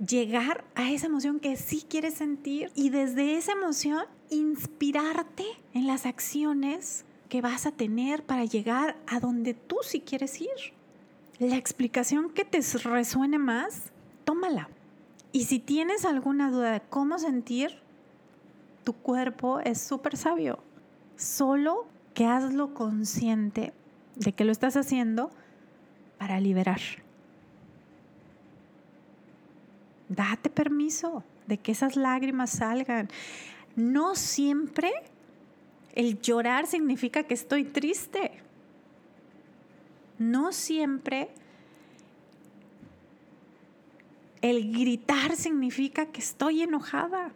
llegar 0.05 0.65
a 0.75 0.91
esa 0.91 1.07
emoción 1.07 1.39
que 1.39 1.55
sí 1.55 1.85
quieres 1.87 2.15
sentir 2.15 2.71
y 2.75 2.89
desde 2.89 3.37
esa 3.37 3.53
emoción 3.53 4.03
inspirarte 4.29 5.45
en 5.73 5.87
las 5.87 6.05
acciones 6.05 7.05
que 7.29 7.41
vas 7.41 7.65
a 7.65 7.71
tener 7.71 8.23
para 8.23 8.45
llegar 8.45 8.97
a 9.07 9.19
donde 9.19 9.53
tú 9.53 9.77
sí 9.81 10.01
quieres 10.01 10.41
ir. 10.41 10.49
La 11.39 11.57
explicación 11.57 12.29
que 12.29 12.45
te 12.45 12.59
resuene 12.83 13.37
más, 13.37 13.91
tómala. 14.23 14.69
Y 15.31 15.45
si 15.45 15.59
tienes 15.59 16.05
alguna 16.05 16.49
duda 16.49 16.71
de 16.71 16.81
cómo 16.81 17.19
sentir, 17.19 17.79
tu 18.83 18.93
cuerpo 18.93 19.59
es 19.59 19.81
súper 19.81 20.15
sabio. 20.15 20.59
Solo 21.17 21.87
que 22.13 22.25
hazlo 22.25 22.73
consciente 22.73 23.73
de 24.15 24.31
que 24.31 24.45
lo 24.45 24.51
estás 24.51 24.77
haciendo 24.77 25.29
para 26.17 26.39
liberar. 26.39 26.81
Date 30.09 30.49
permiso 30.49 31.23
de 31.47 31.57
que 31.57 31.71
esas 31.71 31.95
lágrimas 31.95 32.51
salgan. 32.51 33.09
No 33.75 34.15
siempre 34.15 34.91
el 35.93 36.19
llorar 36.21 36.67
significa 36.67 37.23
que 37.23 37.33
estoy 37.33 37.63
triste. 37.63 38.31
No 40.17 40.51
siempre 40.51 41.29
el 44.41 44.71
gritar 44.71 45.35
significa 45.35 46.05
que 46.05 46.19
estoy 46.19 46.61
enojada. 46.61 47.31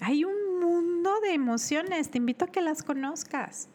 Hay 0.00 0.24
un 0.24 0.58
mundo 0.58 1.20
de 1.20 1.34
emociones, 1.34 2.10
te 2.10 2.18
invito 2.18 2.46
a 2.46 2.48
que 2.48 2.60
las 2.60 2.82
conozcas. 2.82 3.68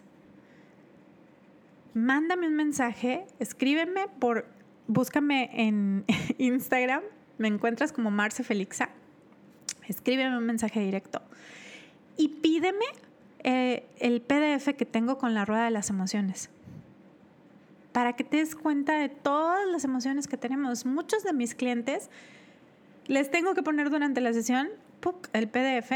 Mándame 1.96 2.48
un 2.48 2.56
mensaje, 2.56 3.26
escríbeme 3.40 4.10
por, 4.20 4.46
búscame 4.86 5.50
en 5.54 6.04
Instagram, 6.38 7.02
me 7.38 7.48
encuentras 7.48 7.94
como 7.94 8.12
Marce 8.12 8.44
Felixa. 8.44 8.90
Escríbeme 9.88 10.38
un 10.38 10.46
mensaje 10.46 10.82
directo 10.82 11.22
y 12.18 12.28
pídeme 12.28 12.86
eh, 13.44 13.88
el 14.00 14.22
PDF 14.22 14.76
que 14.76 14.86
tengo 14.86 15.18
con 15.18 15.34
la 15.34 15.46
rueda 15.46 15.64
de 15.64 15.72
las 15.72 15.90
emociones 15.90 16.50
para 17.94 18.12
que 18.12 18.26
te 18.26 18.38
des 18.38 18.58
cuenta 18.58 19.00
de 19.00 19.08
todas 19.08 19.66
las 19.66 19.86
emociones 19.86 20.28
que 20.28 20.36
tenemos. 20.36 20.86
Muchos 20.86 21.24
de 21.24 21.32
mis 21.32 21.56
clientes 21.56 22.10
les 23.08 23.32
tengo 23.32 23.54
que 23.54 23.64
poner 23.64 23.90
durante 23.90 24.20
la 24.20 24.34
sesión 24.34 24.68
el 25.32 25.48
PDF, 25.48 25.94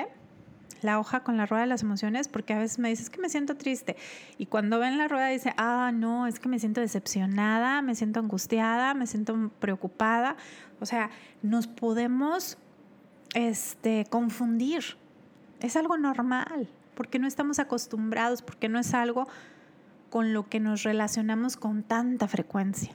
la 0.81 0.99
hoja 0.99 1.21
con 1.21 1.37
la 1.37 1.45
rueda 1.45 1.61
de 1.61 1.67
las 1.67 1.83
emociones, 1.83 2.27
porque 2.27 2.53
a 2.53 2.59
veces 2.59 2.79
me 2.79 2.89
dices 2.89 3.09
que 3.09 3.19
me 3.19 3.29
siento 3.29 3.55
triste. 3.55 3.95
Y 4.37 4.45
cuando 4.45 4.79
ven 4.79 4.97
la 4.97 5.07
rueda 5.07 5.27
dice, 5.27 5.53
ah, 5.57 5.91
no, 5.93 6.27
es 6.27 6.39
que 6.39 6.49
me 6.49 6.59
siento 6.59 6.81
decepcionada, 6.81 7.81
me 7.81 7.95
siento 7.95 8.19
angustiada, 8.19 8.93
me 8.93 9.07
siento 9.07 9.51
preocupada. 9.59 10.35
O 10.79 10.85
sea, 10.85 11.09
nos 11.41 11.67
podemos 11.67 12.57
este, 13.33 14.05
confundir 14.09 14.97
es 15.59 15.75
algo 15.75 15.97
normal, 15.97 16.69
porque 16.95 17.19
no 17.19 17.27
estamos 17.27 17.59
acostumbrados, 17.59 18.41
porque 18.41 18.69
no 18.69 18.79
es 18.79 18.93
algo 18.93 19.27
con 20.09 20.33
lo 20.33 20.47
que 20.47 20.59
nos 20.59 20.83
relacionamos 20.83 21.57
con 21.57 21.83
tanta 21.83 22.27
frecuencia. 22.27 22.93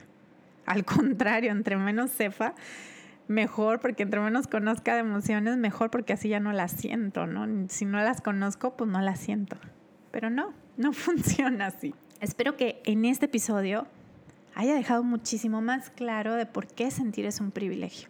Al 0.66 0.84
contrario, 0.84 1.52
entre 1.52 1.76
menos 1.76 2.10
sepa, 2.10 2.54
mejor, 3.28 3.80
porque 3.80 4.02
entre 4.02 4.20
menos 4.20 4.46
conozca 4.46 4.94
de 4.94 5.00
emociones, 5.00 5.56
mejor, 5.56 5.90
porque 5.90 6.12
así 6.12 6.28
ya 6.28 6.40
no 6.40 6.52
las 6.52 6.72
siento, 6.72 7.26
¿no? 7.26 7.68
Si 7.68 7.84
no 7.84 7.98
las 7.98 8.20
conozco, 8.20 8.76
pues 8.76 8.90
no 8.90 9.00
las 9.00 9.20
siento. 9.20 9.56
Pero 10.10 10.30
no, 10.30 10.52
no 10.76 10.92
funciona 10.92 11.66
así. 11.66 11.94
Espero 12.20 12.56
que 12.56 12.80
en 12.84 13.04
este 13.04 13.26
episodio 13.26 13.86
haya 14.54 14.74
dejado 14.74 15.02
muchísimo 15.02 15.60
más 15.60 15.90
claro 15.90 16.34
de 16.34 16.46
por 16.46 16.66
qué 16.66 16.90
sentir 16.90 17.26
es 17.26 17.40
un 17.40 17.50
privilegio. 17.50 18.08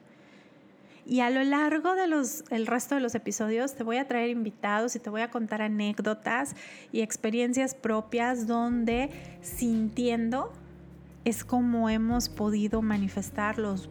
Y 1.06 1.20
a 1.20 1.28
lo 1.28 1.42
largo 1.44 1.94
del 1.94 2.14
el 2.50 2.66
resto 2.66 2.94
de 2.94 3.00
los 3.02 3.14
episodios 3.14 3.74
te 3.74 3.82
voy 3.82 3.98
a 3.98 4.08
traer 4.08 4.30
invitados 4.30 4.96
y 4.96 5.00
te 5.00 5.10
voy 5.10 5.20
a 5.20 5.30
contar 5.30 5.60
anécdotas 5.60 6.56
y 6.92 7.02
experiencias 7.02 7.74
propias 7.74 8.46
donde 8.46 9.10
sintiendo 9.42 10.50
es 11.26 11.44
como 11.44 11.90
hemos 11.90 12.30
podido 12.30 12.80
manifestar 12.80 13.58
los, 13.58 13.90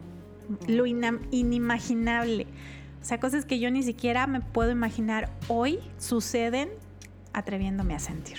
lo 0.66 0.86
inimaginable. 0.86 2.46
O 3.00 3.04
sea, 3.04 3.20
cosas 3.20 3.44
que 3.44 3.58
yo 3.58 3.70
ni 3.70 3.82
siquiera 3.82 4.26
me 4.26 4.40
puedo 4.40 4.70
imaginar 4.70 5.30
hoy 5.48 5.78
suceden 5.98 6.70
atreviéndome 7.32 7.94
a 7.94 7.98
sentir. 7.98 8.38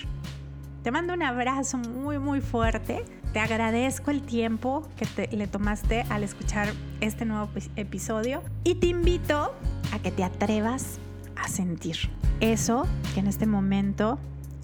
Te 0.82 0.90
mando 0.90 1.14
un 1.14 1.22
abrazo 1.22 1.78
muy, 1.78 2.18
muy 2.18 2.40
fuerte. 2.40 3.04
Te 3.32 3.40
agradezco 3.40 4.10
el 4.10 4.22
tiempo 4.22 4.88
que 4.96 5.06
te, 5.06 5.36
le 5.36 5.46
tomaste 5.46 6.04
al 6.08 6.22
escuchar 6.22 6.68
este 7.00 7.24
nuevo 7.24 7.50
episodio 7.76 8.42
y 8.64 8.76
te 8.76 8.86
invito 8.86 9.52
a 9.92 9.98
que 9.98 10.10
te 10.10 10.24
atrevas 10.24 10.98
a 11.36 11.48
sentir 11.48 11.96
eso 12.40 12.86
que 13.14 13.20
en 13.20 13.26
este 13.26 13.46
momento 13.46 14.18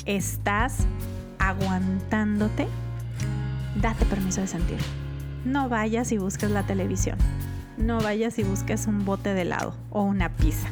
estás 0.06 0.86
aguantándote. 1.38 2.66
Date 3.80 4.04
permiso 4.06 4.40
de 4.40 4.46
sentir. 4.46 5.01
No 5.44 5.68
vayas 5.68 6.12
y 6.12 6.18
busques 6.18 6.50
la 6.50 6.62
televisión. 6.62 7.18
No 7.76 8.00
vayas 8.00 8.38
y 8.38 8.44
busques 8.44 8.86
un 8.86 9.04
bote 9.04 9.34
de 9.34 9.42
helado 9.42 9.74
o 9.90 10.02
una 10.02 10.28
pizza. 10.36 10.68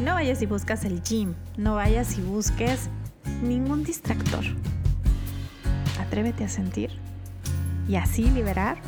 No 0.00 0.14
vayas 0.14 0.40
y 0.40 0.46
buscas 0.46 0.84
el 0.84 1.02
gym. 1.02 1.34
No 1.56 1.74
vayas 1.74 2.16
y 2.16 2.22
busques 2.22 2.88
ningún 3.42 3.84
distractor. 3.84 4.44
Atrévete 6.00 6.44
a 6.44 6.48
sentir 6.48 6.90
y 7.88 7.96
así 7.96 8.30
liberar 8.30 8.78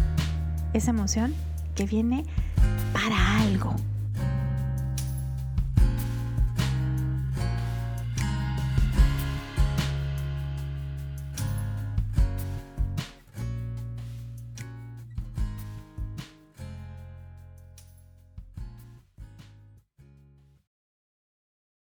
esa 0.73 0.91
emoción 0.91 1.35
que 1.75 1.85
viene 1.85 2.25
para 2.93 3.41
algo. 3.41 3.75